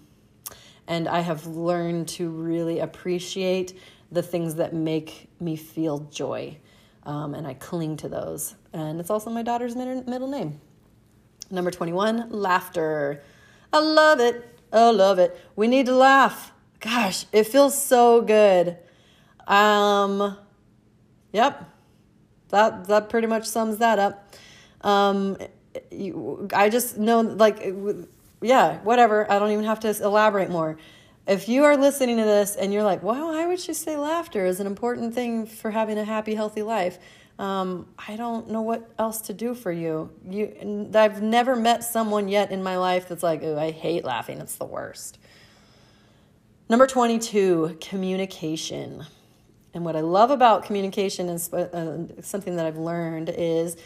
[0.88, 3.80] and I have learned to really appreciate
[4.12, 6.58] the things that make me feel joy.
[7.04, 8.56] Um, and I cling to those.
[8.74, 10.60] And it's also my daughter's middle name.
[11.50, 13.24] Number 21, laughter.
[13.72, 14.60] I love it.
[14.74, 15.40] I love it.
[15.56, 18.78] We need to laugh gosh, it feels so good.
[19.48, 20.38] Um,
[21.38, 21.70] yep,
[22.50, 24.34] that that pretty much sums that up.
[24.82, 25.38] Um,
[25.92, 27.58] you, I just know, like,
[28.42, 29.32] yeah, whatever.
[29.32, 30.78] I don't even have to elaborate more.
[31.28, 34.46] If you are listening to this and you're like, well, why would you say laughter
[34.46, 36.98] is an important thing for having a happy, healthy life?
[37.38, 40.10] Um, I don't know what else to do for you.
[40.28, 44.40] You, I've never met someone yet in my life that's like, oh, I hate laughing.
[44.40, 45.20] It's the worst.
[46.70, 49.06] Number 22, communication.
[49.78, 53.78] And what I love about communication is uh, something that I've learned is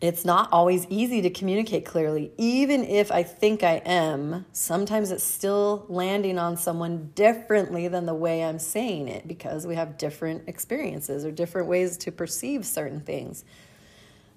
[0.00, 2.32] it's not always easy to communicate clearly.
[2.38, 8.14] Even if I think I am, sometimes it's still landing on someone differently than the
[8.14, 13.00] way I'm saying it because we have different experiences or different ways to perceive certain
[13.00, 13.44] things.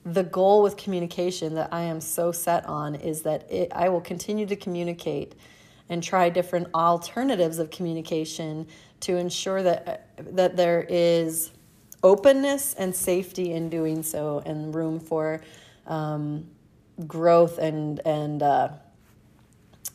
[0.05, 4.01] The goal with communication that I am so set on is that it, I will
[4.01, 5.33] continue to communicate
[5.87, 8.67] and try different alternatives of communication
[9.03, 11.51] to ensure that that there is
[12.01, 15.41] openness and safety in doing so and room for
[15.87, 16.45] um,
[17.07, 18.69] growth and and uh,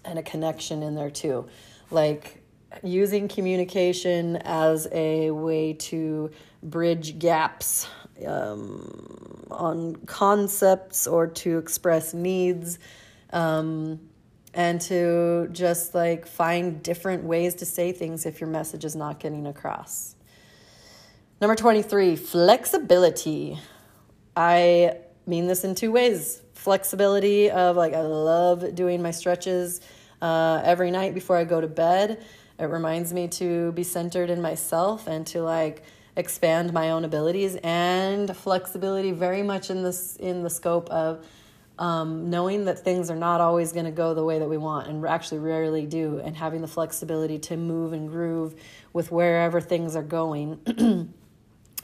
[0.05, 1.47] and a connection in there too.
[1.91, 2.43] Like
[2.83, 6.31] using communication as a way to
[6.63, 7.89] bridge gaps
[8.27, 12.79] um, on concepts or to express needs
[13.33, 14.01] um,
[14.59, 19.21] and to just like find different ways to say things if your message is not
[19.21, 20.17] getting across.
[21.41, 23.57] Number 23, flexibility.
[24.37, 26.43] I mean this in two ways.
[26.55, 29.81] Flexibility of like, I love doing my stretches
[30.21, 32.21] uh, every night before I go to bed.
[32.59, 35.85] It reminds me to be centered in myself and to like
[36.17, 41.25] expand my own abilities and flexibility very much in this in the scope of
[41.79, 44.89] um, knowing that things are not always going to go the way that we want
[44.89, 48.55] and actually rarely do, and having the flexibility to move and groove
[48.93, 50.61] with wherever things are going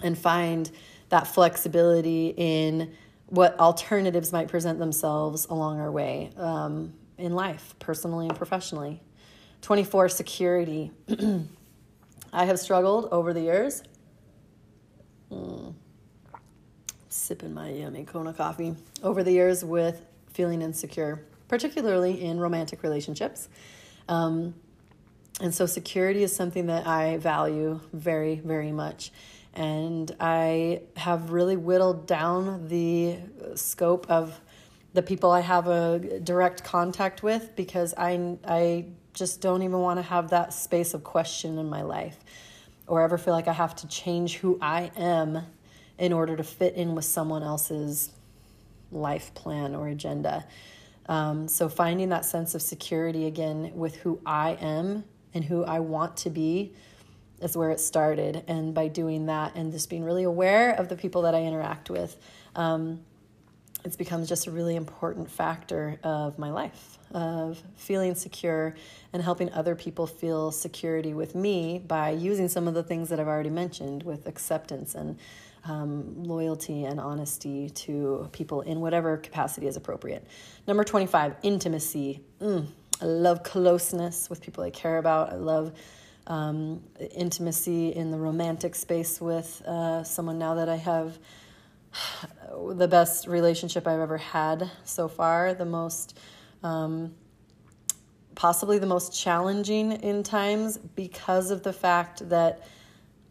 [0.03, 0.70] and find
[1.11, 2.92] that flexibility in
[3.26, 9.01] what alternatives might present themselves along our way um, in life, personally and professionally.
[9.62, 10.90] 24, security.
[12.32, 13.82] I have struggled over the years.
[15.30, 15.74] Mm.
[17.24, 18.74] Sipping my yummy Kona coffee.
[19.02, 20.04] Over the years with
[20.34, 23.48] feeling insecure, particularly in romantic relationships.
[24.10, 24.54] Um,
[25.40, 29.10] and so, security is something that I value very, very much.
[29.54, 33.16] And I have really whittled down the
[33.54, 34.38] scope of
[34.92, 39.96] the people I have a direct contact with because I, I just don't even want
[39.96, 42.18] to have that space of question in my life
[42.86, 45.46] or ever feel like I have to change who I am
[45.99, 48.11] in order to fit in with someone else's
[48.90, 50.47] life plan or agenda.
[51.07, 55.80] Um, so, finding that sense of security again with who I am and who I
[55.80, 56.72] want to be
[57.40, 58.42] is where it started.
[58.49, 61.90] And by doing that and just being really aware of the people that I interact
[61.90, 62.16] with,
[62.57, 63.01] um,
[63.84, 68.74] it's become just a really important factor of my life of feeling secure
[69.12, 73.20] and helping other people feel security with me by using some of the things that
[73.20, 75.18] I've already mentioned with acceptance and
[75.64, 80.26] um, loyalty and honesty to people in whatever capacity is appropriate.
[80.66, 82.20] Number 25, intimacy.
[82.40, 82.66] Mm,
[83.00, 85.32] I love closeness with people I care about.
[85.32, 85.72] I love
[86.26, 86.82] um,
[87.14, 91.18] intimacy in the romantic space with uh, someone now that I have
[92.72, 96.18] the best relationship I've ever had so far, the most,
[96.62, 97.14] um,
[98.34, 102.66] possibly the most challenging in times because of the fact that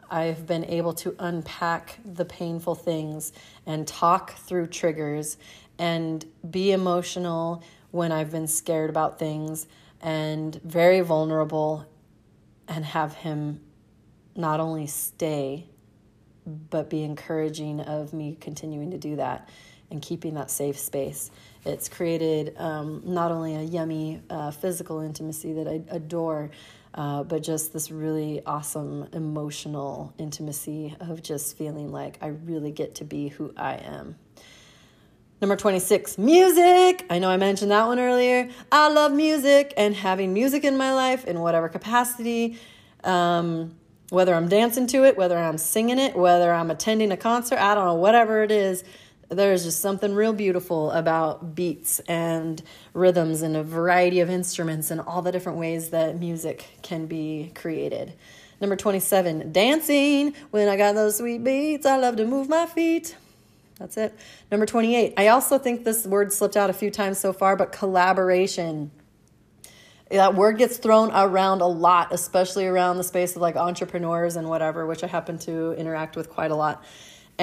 [0.09, 3.33] I've been able to unpack the painful things
[3.65, 5.37] and talk through triggers
[5.79, 9.67] and be emotional when I've been scared about things
[10.01, 11.85] and very vulnerable
[12.67, 13.61] and have him
[14.35, 15.67] not only stay
[16.69, 19.49] but be encouraging of me continuing to do that
[19.91, 21.31] and keeping that safe space.
[21.65, 26.49] It's created um, not only a yummy uh, physical intimacy that I adore,
[26.93, 32.95] uh, but just this really awesome emotional intimacy of just feeling like I really get
[32.95, 34.15] to be who I am.
[35.41, 37.05] Number 26, music.
[37.09, 38.49] I know I mentioned that one earlier.
[38.71, 42.57] I love music and having music in my life in whatever capacity.
[43.03, 43.75] Um,
[44.09, 47.73] whether I'm dancing to it, whether I'm singing it, whether I'm attending a concert, I
[47.73, 48.83] don't know, whatever it is,
[49.33, 52.61] there's just something real beautiful about beats and
[52.93, 57.51] rhythms and a variety of instruments and all the different ways that music can be
[57.55, 58.13] created.
[58.59, 60.33] Number 27, dancing.
[60.51, 63.15] When I got those sweet beats, I love to move my feet.
[63.77, 64.17] That's it.
[64.51, 65.15] Number 28.
[65.17, 68.91] I also think this word slipped out a few times so far, but collaboration.
[70.09, 74.47] That word gets thrown around a lot, especially around the space of like entrepreneurs and
[74.47, 76.83] whatever, which I happen to interact with quite a lot.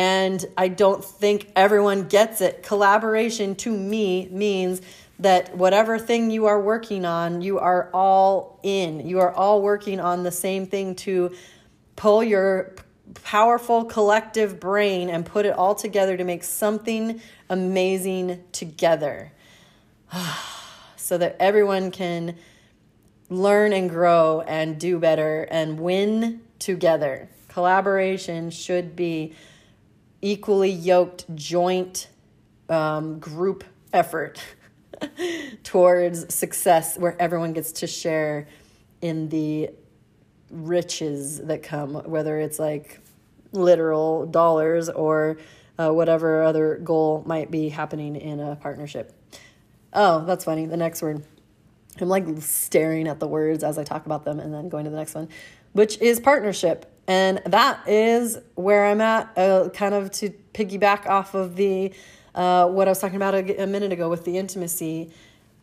[0.01, 2.63] And I don't think everyone gets it.
[2.63, 4.81] Collaboration to me means
[5.19, 9.07] that whatever thing you are working on, you are all in.
[9.07, 11.35] You are all working on the same thing to
[11.97, 12.77] pull your
[13.25, 17.21] powerful collective brain and put it all together to make something
[17.51, 19.33] amazing together
[20.97, 22.39] so that everyone can
[23.29, 27.29] learn and grow and do better and win together.
[27.49, 29.35] Collaboration should be
[30.23, 32.09] equally yoked, joint
[32.69, 34.41] um, group effort
[35.65, 38.47] towards success where everyone gets to share
[39.01, 39.71] in the
[40.51, 43.01] riches that come, whether it's like
[43.53, 45.39] literal dollars or
[45.79, 49.13] uh, whatever other goal might be happening in a partnership.
[49.93, 50.67] Oh, that's funny.
[50.67, 51.25] The next word.
[52.01, 54.91] I'm like staring at the words as I talk about them and then going to
[54.91, 55.29] the next one,
[55.73, 56.87] which is partnership.
[57.07, 61.93] And that is where I'm at, uh, kind of to piggyback off of the
[62.35, 65.11] uh, what I was talking about a, a minute ago with the intimacy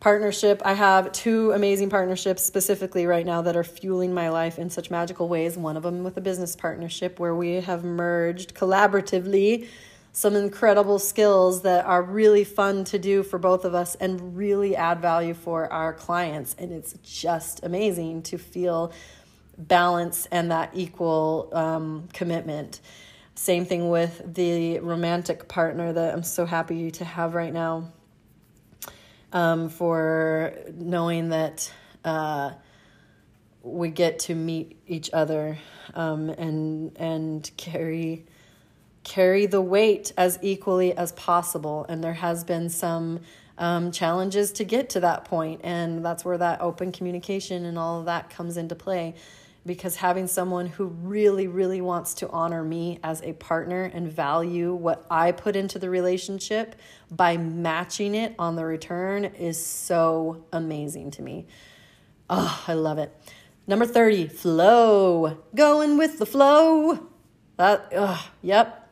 [0.00, 0.62] partnership.
[0.64, 4.90] I have two amazing partnerships specifically right now that are fueling my life in such
[4.90, 5.56] magical ways.
[5.56, 9.66] One of them with a business partnership where we have merged collaboratively
[10.12, 14.74] some incredible skills that are really fun to do for both of us and really
[14.74, 16.56] add value for our clients.
[16.58, 18.92] And it's just amazing to feel
[19.58, 22.80] balance and that equal um, commitment.
[23.34, 27.92] Same thing with the romantic partner that I'm so happy to have right now
[29.32, 31.72] um, for knowing that
[32.04, 32.52] uh,
[33.62, 35.58] we get to meet each other
[35.94, 38.24] um, and and carry
[39.04, 41.86] carry the weight as equally as possible.
[41.88, 43.20] And there has been some
[43.56, 48.00] um, challenges to get to that point, and that's where that open communication and all
[48.00, 49.14] of that comes into play.
[49.66, 54.72] Because having someone who really, really wants to honor me as a partner and value
[54.72, 56.74] what I put into the relationship
[57.10, 61.46] by matching it on the return is so amazing to me.
[62.30, 63.14] Oh, I love it.
[63.66, 65.38] Number 30, flow.
[65.54, 67.06] Going with the flow.
[67.56, 67.92] That,
[68.42, 68.84] yep.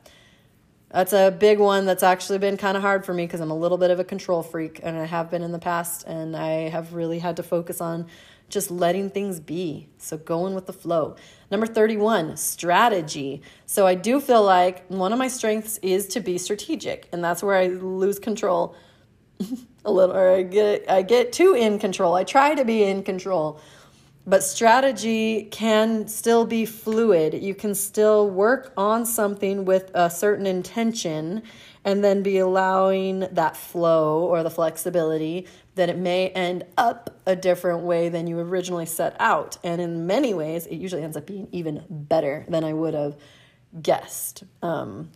[0.89, 3.57] That's a big one that's actually been kind of hard for me because I'm a
[3.57, 6.69] little bit of a control freak and I have been in the past and I
[6.69, 8.07] have really had to focus on
[8.49, 9.89] just letting things be.
[9.97, 11.15] So going with the flow.
[11.51, 13.41] Number 31, strategy.
[13.65, 17.43] So I do feel like one of my strengths is to be strategic, and that's
[17.43, 18.75] where I lose control
[19.85, 22.15] a little or I get I get too in control.
[22.15, 23.59] I try to be in control.
[24.25, 27.33] But strategy can still be fluid.
[27.33, 31.43] You can still work on something with a certain intention
[31.85, 37.35] and then be allowing that flow or the flexibility that it may end up a
[37.35, 39.57] different way than you originally set out.
[39.63, 43.17] And in many ways, it usually ends up being even better than I would have
[43.79, 44.45] guessed.
[44.63, 45.11] Um,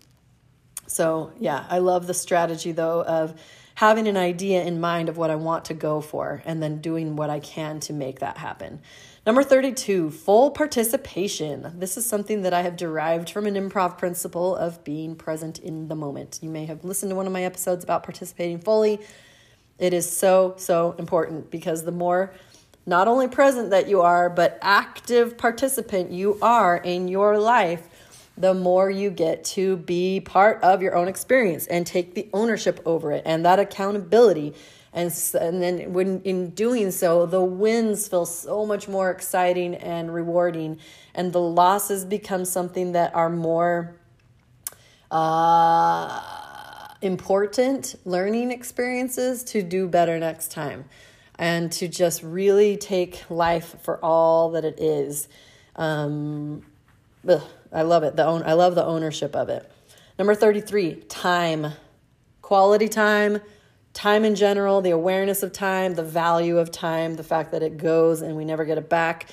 [0.87, 3.33] so, yeah, I love the strategy though of
[3.75, 7.15] having an idea in mind of what I want to go for and then doing
[7.15, 8.81] what I can to make that happen.
[9.25, 11.79] Number 32, full participation.
[11.79, 15.87] This is something that I have derived from an improv principle of being present in
[15.87, 16.39] the moment.
[16.41, 18.99] You may have listened to one of my episodes about participating fully.
[19.81, 22.33] It is so, so important because the more
[22.85, 27.87] not only present that you are, but active participant you are in your life,
[28.37, 32.79] the more you get to be part of your own experience and take the ownership
[32.85, 34.53] over it and that accountability.
[34.93, 40.13] And, and then when in doing so, the wins feel so much more exciting and
[40.13, 40.79] rewarding,
[41.15, 43.95] and the losses become something that are more
[45.09, 46.50] uh,
[47.01, 50.85] important learning experiences to do better next time
[51.39, 55.27] and to just really take life for all that it is.
[55.75, 56.63] Um,
[57.27, 57.41] ugh,
[57.71, 58.15] I love it.
[58.15, 59.69] The own, I love the ownership of it.
[60.19, 61.73] Number 33, time.
[62.41, 63.39] Quality time,
[63.93, 67.77] time in general, the awareness of time, the value of time, the fact that it
[67.77, 69.29] goes and we never get it back.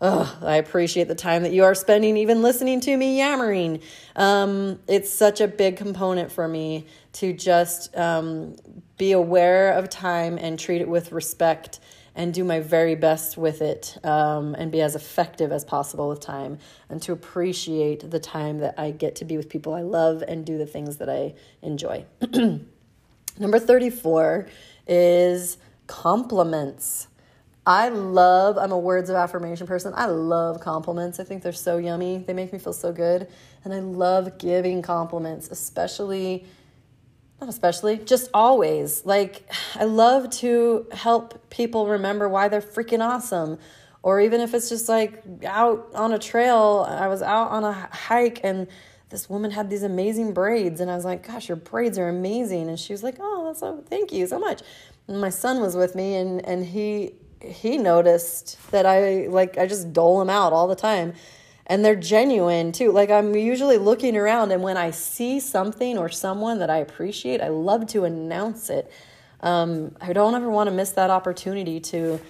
[0.00, 3.80] Oh, I appreciate the time that you are spending even listening to me yammering.
[4.16, 8.56] Um, it's such a big component for me to just um,
[8.96, 11.80] be aware of time and treat it with respect
[12.14, 16.20] and do my very best with it um, and be as effective as possible with
[16.20, 16.58] time
[16.90, 20.44] and to appreciate the time that I get to be with people I love and
[20.44, 22.04] do the things that I enjoy.
[23.38, 24.46] Number 34
[24.86, 25.56] is
[25.86, 27.08] compliments.
[27.66, 29.92] I love, I'm a words of affirmation person.
[29.96, 31.20] I love compliments.
[31.20, 32.18] I think they're so yummy.
[32.18, 33.28] They make me feel so good.
[33.64, 36.44] And I love giving compliments, especially,
[37.42, 39.04] not especially, just always.
[39.04, 43.58] Like, I love to help people remember why they're freaking awesome.
[44.02, 47.72] Or even if it's just like out on a trail, I was out on a
[47.72, 48.68] hike and
[49.10, 50.80] this woman had these amazing braids.
[50.80, 52.68] And I was like, gosh, your braids are amazing.
[52.68, 54.62] And she was like, oh, that's so, thank you so much.
[55.08, 59.66] And my son was with me and, and he he noticed that I like I
[59.66, 61.14] just dole them out all the time.
[61.66, 62.92] And they're genuine too.
[62.92, 67.40] Like I'm usually looking around and when I see something or someone that I appreciate,
[67.40, 68.90] I love to announce it.
[69.40, 72.20] Um, I don't ever want to miss that opportunity to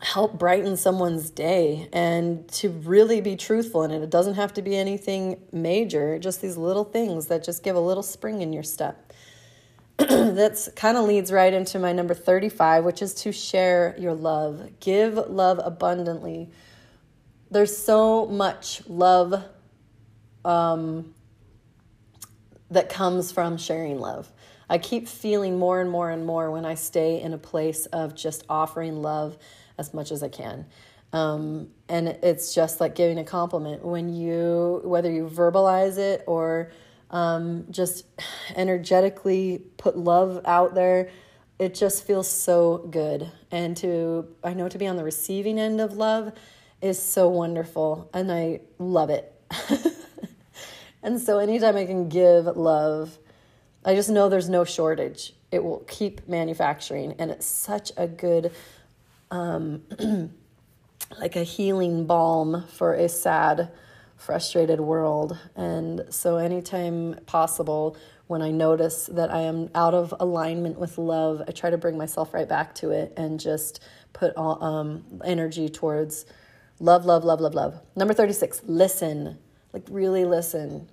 [0.00, 4.02] help brighten someone's day and to really be truthful in it.
[4.02, 7.80] It doesn't have to be anything major, just these little things that just give a
[7.80, 9.12] little spring in your step.
[9.96, 14.68] that's kind of leads right into my number 35, which is to share your love.
[14.80, 16.50] Give love abundantly.
[17.50, 19.44] There's so much love
[20.44, 21.14] um,
[22.70, 24.30] that comes from sharing love.
[24.68, 28.14] I keep feeling more and more and more when I stay in a place of
[28.14, 29.38] just offering love
[29.78, 30.66] as much as I can.
[31.12, 36.72] Um, and it's just like giving a compliment when you, whether you verbalize it or
[37.10, 38.04] um, just
[38.56, 41.10] energetically put love out there
[41.58, 45.80] it just feels so good and to i know to be on the receiving end
[45.80, 46.32] of love
[46.84, 49.32] is so wonderful and i love it
[51.02, 53.18] and so anytime i can give love
[53.84, 58.52] i just know there's no shortage it will keep manufacturing and it's such a good
[59.30, 59.82] um,
[61.18, 63.70] like a healing balm for a sad
[64.16, 65.38] frustrated world.
[65.54, 71.42] And so, anytime possible, when I notice that I am out of alignment with love,
[71.46, 73.82] I try to bring myself right back to it and just
[74.12, 76.24] put all um, energy towards
[76.78, 77.80] love, love, love, love, love.
[77.96, 79.38] Number 36, listen.
[79.72, 80.90] Like, really listen.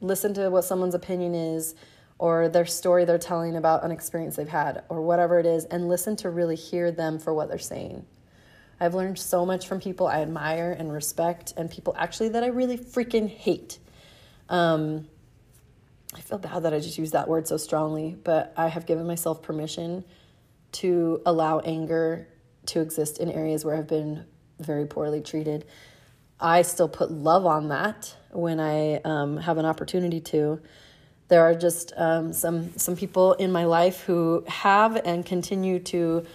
[0.00, 1.74] Listen to what someone's opinion is
[2.18, 5.88] or their story they're telling about an experience they've had or whatever it is, and
[5.88, 8.06] listen to really hear them for what they're saying
[8.80, 12.48] I've learned so much from people I admire and respect, and people actually that I
[12.48, 13.78] really freaking hate.
[14.48, 15.08] Um,
[16.14, 19.06] I feel bad that I just used that word so strongly, but I have given
[19.06, 20.04] myself permission
[20.72, 22.28] to allow anger
[22.66, 24.24] to exist in areas where I've been
[24.58, 25.64] very poorly treated.
[26.40, 30.60] I still put love on that when I um, have an opportunity to.
[31.28, 36.26] There are just um, some some people in my life who have and continue to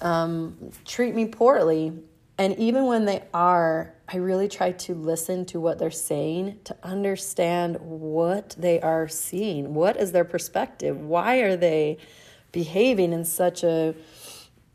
[0.00, 1.92] um, treat me poorly,
[2.38, 6.76] and even when they are, I really try to listen to what they're saying to
[6.82, 9.74] understand what they are seeing.
[9.74, 10.98] What is their perspective?
[10.98, 11.98] Why are they
[12.50, 13.94] behaving in such a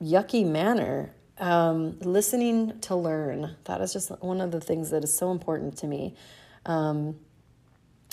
[0.02, 1.12] yucky manner?
[1.40, 3.56] Um, listening to learn.
[3.64, 6.14] That is just one of the things that is so important to me.
[6.66, 7.16] Um,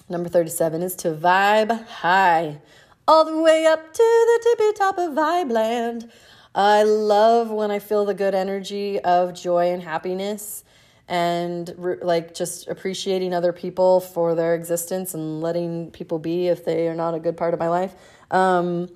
[0.09, 2.61] number 37 is to vibe high,
[3.09, 6.11] all the way up to the tippy top of vibe land.
[6.55, 10.65] I love when I feel the good energy of joy and happiness
[11.09, 16.65] and re- like just appreciating other people for their existence and letting people be if
[16.65, 17.95] they are not a good part of my life.
[18.31, 18.89] Um,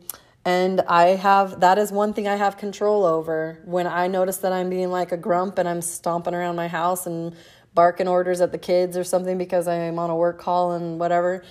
[0.45, 3.61] and I have that is one thing I have control over.
[3.64, 7.07] When I notice that I'm being like a grump and I'm stomping around my house
[7.07, 7.36] and
[7.74, 11.45] barking orders at the kids or something because I'm on a work call and whatever,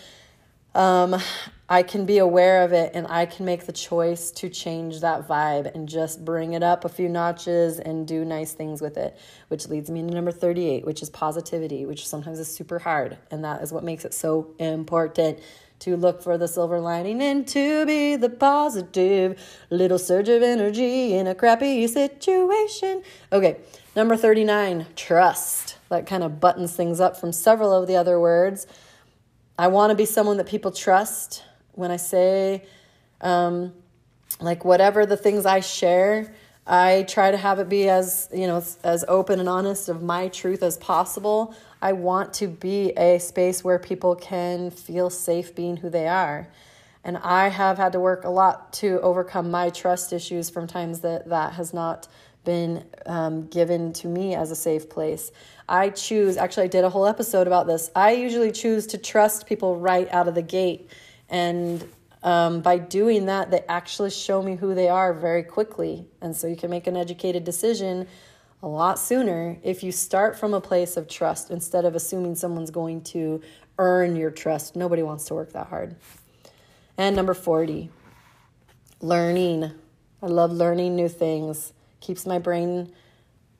[0.73, 1.15] um,
[1.71, 5.27] I can be aware of it and I can make the choice to change that
[5.27, 9.15] vibe and just bring it up a few notches and do nice things with it,
[9.49, 13.19] which leads me to number 38, which is positivity, which sometimes is super hard.
[13.29, 15.39] And that is what makes it so important
[15.79, 21.13] to look for the silver lining and to be the positive little surge of energy
[21.13, 23.01] in a crappy situation.
[23.31, 23.57] Okay,
[23.95, 25.77] number 39, trust.
[25.89, 28.67] That kind of buttons things up from several of the other words.
[29.57, 32.65] I want to be someone that people trust when I say,
[33.21, 33.73] um,
[34.41, 36.33] like, whatever the things I share,
[36.67, 40.03] I try to have it be as, you know, as, as open and honest of
[40.03, 41.55] my truth as possible.
[41.81, 46.47] I want to be a space where people can feel safe being who they are.
[47.03, 50.99] And I have had to work a lot to overcome my trust issues from times
[51.01, 52.07] that that has not
[52.43, 55.31] been um, given to me as a safe place.
[55.67, 57.89] I choose, actually, I did a whole episode about this.
[57.95, 60.89] I usually choose to trust people right out of the gate
[61.29, 61.87] and
[62.23, 66.05] um, by doing that, they actually show me who they are very quickly.
[66.21, 68.07] And so you can make an educated decision
[68.61, 72.71] a lot sooner if you start from a place of trust instead of assuming someone's
[72.71, 73.41] going to
[73.77, 74.75] earn your trust.
[74.75, 75.95] Nobody wants to work that hard.
[76.97, 77.89] And number 40,
[79.01, 79.71] learning.
[80.21, 81.71] I love learning new things.
[82.01, 82.91] Keeps my brain,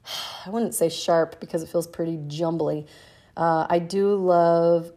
[0.45, 2.85] I wouldn't say sharp because it feels pretty jumbly.
[3.37, 4.91] Uh, I do love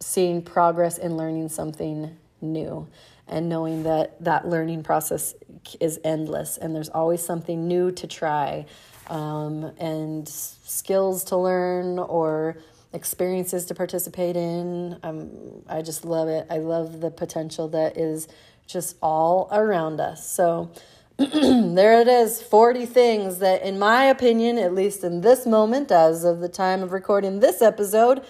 [0.00, 2.88] seeing progress in learning something new
[3.26, 5.34] and knowing that that learning process
[5.80, 8.66] is endless and there's always something new to try
[9.08, 12.56] um, and skills to learn or
[12.92, 14.98] experiences to participate in.
[15.02, 15.30] Um,
[15.68, 16.46] I just love it.
[16.48, 18.28] I love the potential that is
[18.66, 20.28] just all around us.
[20.28, 20.70] So,
[21.16, 26.24] there it is 40 things that, in my opinion, at least in this moment, as
[26.24, 28.24] of the time of recording this episode,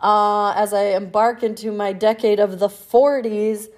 [0.00, 3.68] uh, as I embark into my decade of the 40s,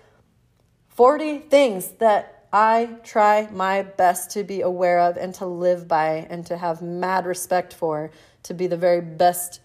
[0.88, 6.26] 40 things that I try my best to be aware of and to live by
[6.30, 8.10] and to have mad respect for,
[8.44, 9.60] to be the very best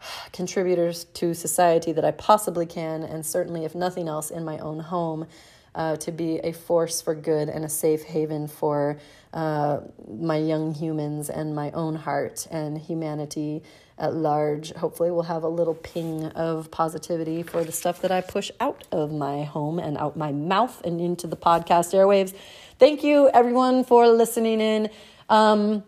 [0.32, 4.80] contributors to society that I possibly can, and certainly, if nothing else, in my own
[4.80, 5.26] home,
[5.74, 8.98] uh, to be a force for good and a safe haven for
[9.32, 13.62] uh, my young humans and my own heart and humanity
[13.98, 14.72] at large.
[14.72, 18.84] Hopefully, we'll have a little ping of positivity for the stuff that I push out
[18.90, 22.34] of my home and out my mouth and into the podcast airwaves.
[22.78, 24.90] Thank you, everyone, for listening in.
[25.28, 25.84] Um,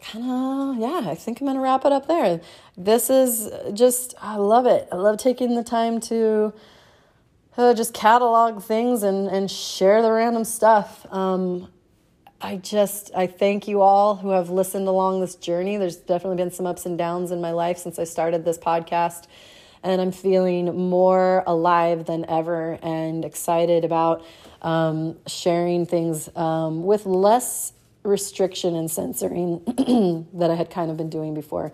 [0.00, 2.40] kind of, yeah, I think I'm going to wrap it up there.
[2.76, 4.88] This is just, I love it.
[4.92, 6.52] I love taking the time to
[7.56, 11.06] uh, just catalog things and, and share the random stuff.
[11.12, 11.68] Um,
[12.40, 15.76] I just I thank you all who have listened along this journey.
[15.76, 19.26] There's definitely been some ups and downs in my life since I started this podcast,
[19.82, 24.24] and I'm feeling more alive than ever and excited about
[24.62, 27.72] um, sharing things um, with less
[28.04, 31.72] restriction and censoring that I had kind of been doing before.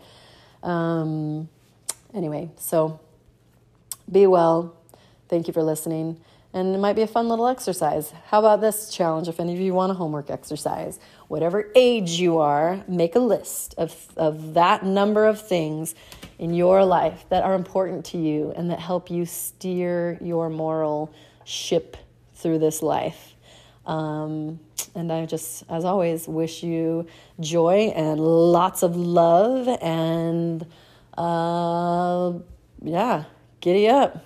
[0.63, 1.51] Um,
[2.15, 3.01] anyway, so
[4.11, 4.75] be well.
[5.29, 6.19] Thank you for listening
[6.55, 8.13] and it might be a fun little exercise.
[8.29, 10.99] How about this challenge if any of you want a homework exercise?
[11.29, 15.95] Whatever age you are, make a list of, of that number of things
[16.39, 21.13] in your life that are important to you and that help you steer your moral
[21.45, 21.97] ship
[22.35, 23.35] through this life.
[23.85, 24.61] Um,
[24.97, 27.07] And I just, as always, wish you
[27.41, 30.65] joy and lots of love and,
[31.19, 32.33] uh,
[32.81, 33.25] yeah,
[33.61, 34.25] giddy up.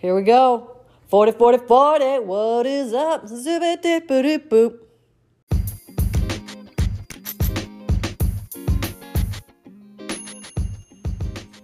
[0.00, 0.73] Here we go.
[1.08, 2.04] 40, 40, 40.
[2.20, 3.28] What is up?
[3.28, 4.78] Dip, boop.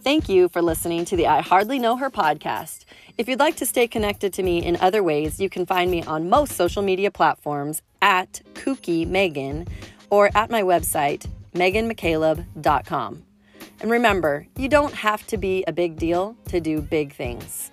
[0.02, 2.84] Thank you for listening to the I Hardly Know Her podcast.
[3.16, 6.02] If you'd like to stay connected to me in other ways, you can find me
[6.02, 9.66] on most social media platforms at Kooky Megan
[10.10, 13.22] or at my website, meganmccaleb.com.
[13.80, 17.70] And remember, you don't have to be a big deal to do big things.